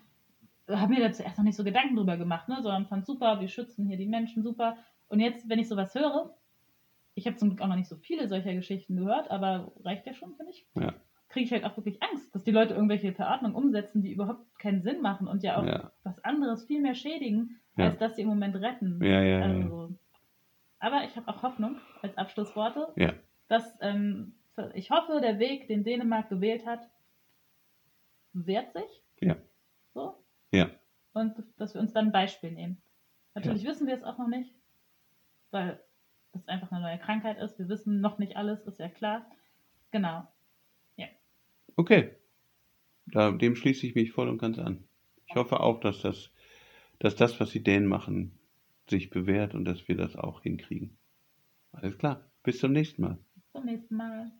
habe 0.68 0.94
mir 0.94 1.00
da 1.00 1.12
zuerst 1.12 1.36
noch 1.38 1.44
nicht 1.44 1.56
so 1.56 1.64
Gedanken 1.64 1.96
drüber 1.96 2.16
gemacht, 2.16 2.48
ne? 2.48 2.56
sondern 2.62 2.86
fand 2.86 3.06
super, 3.06 3.40
wir 3.40 3.48
schützen 3.48 3.86
hier 3.86 3.96
die 3.98 4.06
Menschen, 4.06 4.42
super. 4.42 4.76
Und 5.08 5.20
jetzt, 5.20 5.48
wenn 5.48 5.58
ich 5.58 5.68
sowas 5.68 5.94
höre, 5.94 6.34
ich 7.14 7.26
habe 7.26 7.36
zum 7.36 7.50
Glück 7.50 7.60
auch 7.60 7.68
noch 7.68 7.76
nicht 7.76 7.88
so 7.88 7.96
viele 7.96 8.26
solcher 8.28 8.54
Geschichten 8.54 8.96
gehört, 8.96 9.30
aber 9.30 9.72
reicht 9.84 10.06
ja 10.06 10.14
schon, 10.14 10.34
finde 10.36 10.52
ich. 10.52 10.66
Ja. 10.74 10.94
Kriege 11.28 11.44
ich 11.46 11.52
halt 11.52 11.64
auch 11.64 11.76
wirklich 11.76 12.02
Angst, 12.02 12.34
dass 12.34 12.44
die 12.44 12.50
Leute 12.50 12.74
irgendwelche 12.74 13.12
Verordnungen 13.12 13.54
umsetzen, 13.56 14.02
die 14.02 14.12
überhaupt 14.12 14.58
keinen 14.58 14.82
Sinn 14.82 15.00
machen 15.00 15.28
und 15.28 15.42
ja 15.42 15.58
auch 15.58 15.64
Ja. 15.66 15.92
was 16.02 16.18
anderes 16.24 16.64
viel 16.64 16.80
mehr 16.80 16.94
schädigen, 16.94 17.60
Ja. 17.76 17.86
als 17.86 17.98
dass 17.98 18.16
sie 18.16 18.22
im 18.22 18.28
Moment 18.28 18.56
retten. 18.56 19.00
Ja, 19.02 19.20
ja, 19.22 19.38
ja. 19.38 19.42
Also, 19.42 19.94
aber 20.78 21.04
ich 21.04 21.14
habe 21.16 21.28
auch 21.28 21.42
Hoffnung 21.42 21.76
als 22.02 22.16
Abschlussworte, 22.16 22.88
Ja. 22.96 23.12
dass 23.48 23.78
ähm, 23.80 24.34
ich 24.74 24.90
hoffe, 24.90 25.20
der 25.20 25.38
Weg, 25.38 25.66
den 25.68 25.82
Dänemark 25.84 26.28
gewählt 26.28 26.64
hat, 26.66 26.88
wehrt 28.32 28.72
sich. 28.72 29.02
Ja. 29.20 29.36
So. 29.92 30.14
Ja. 30.56 30.70
Und 31.12 31.34
dass 31.56 31.74
wir 31.74 31.80
uns 31.80 31.92
dann 31.92 32.06
ein 32.06 32.12
Beispiel 32.12 32.50
nehmen. 32.50 32.82
Natürlich 33.34 33.64
wissen 33.64 33.86
wir 33.86 33.94
es 33.94 34.02
auch 34.02 34.18
noch 34.18 34.28
nicht, 34.28 34.54
weil 35.50 35.80
es 36.32 36.46
einfach 36.48 36.70
eine 36.72 36.80
neue 36.80 36.98
Krankheit 36.98 37.38
ist. 37.38 37.58
Wir 37.58 37.68
wissen 37.68 38.00
noch 38.00 38.18
nicht 38.18 38.36
alles, 38.36 38.66
ist 38.66 38.78
ja 38.78 38.88
klar. 38.88 39.26
Genau. 39.90 40.26
Okay. 41.76 42.10
Da, 43.06 43.32
dem 43.32 43.56
schließe 43.56 43.86
ich 43.86 43.94
mich 43.94 44.12
voll 44.12 44.28
und 44.28 44.38
ganz 44.38 44.58
an. 44.58 44.84
Ich 45.26 45.34
hoffe 45.34 45.60
auch, 45.60 45.80
dass 45.80 46.00
das, 46.00 46.30
dass 46.98 47.16
das, 47.16 47.38
was 47.40 47.50
die 47.50 47.62
Dänen 47.62 47.86
machen, 47.86 48.38
sich 48.88 49.10
bewährt 49.10 49.54
und 49.54 49.64
dass 49.64 49.88
wir 49.88 49.96
das 49.96 50.16
auch 50.16 50.42
hinkriegen. 50.42 50.96
Alles 51.72 51.98
klar. 51.98 52.24
Bis 52.42 52.58
zum 52.58 52.72
nächsten 52.72 53.02
Mal. 53.02 53.18
Bis 53.34 53.50
zum 53.52 53.64
nächsten 53.64 53.96
Mal. 53.96 54.30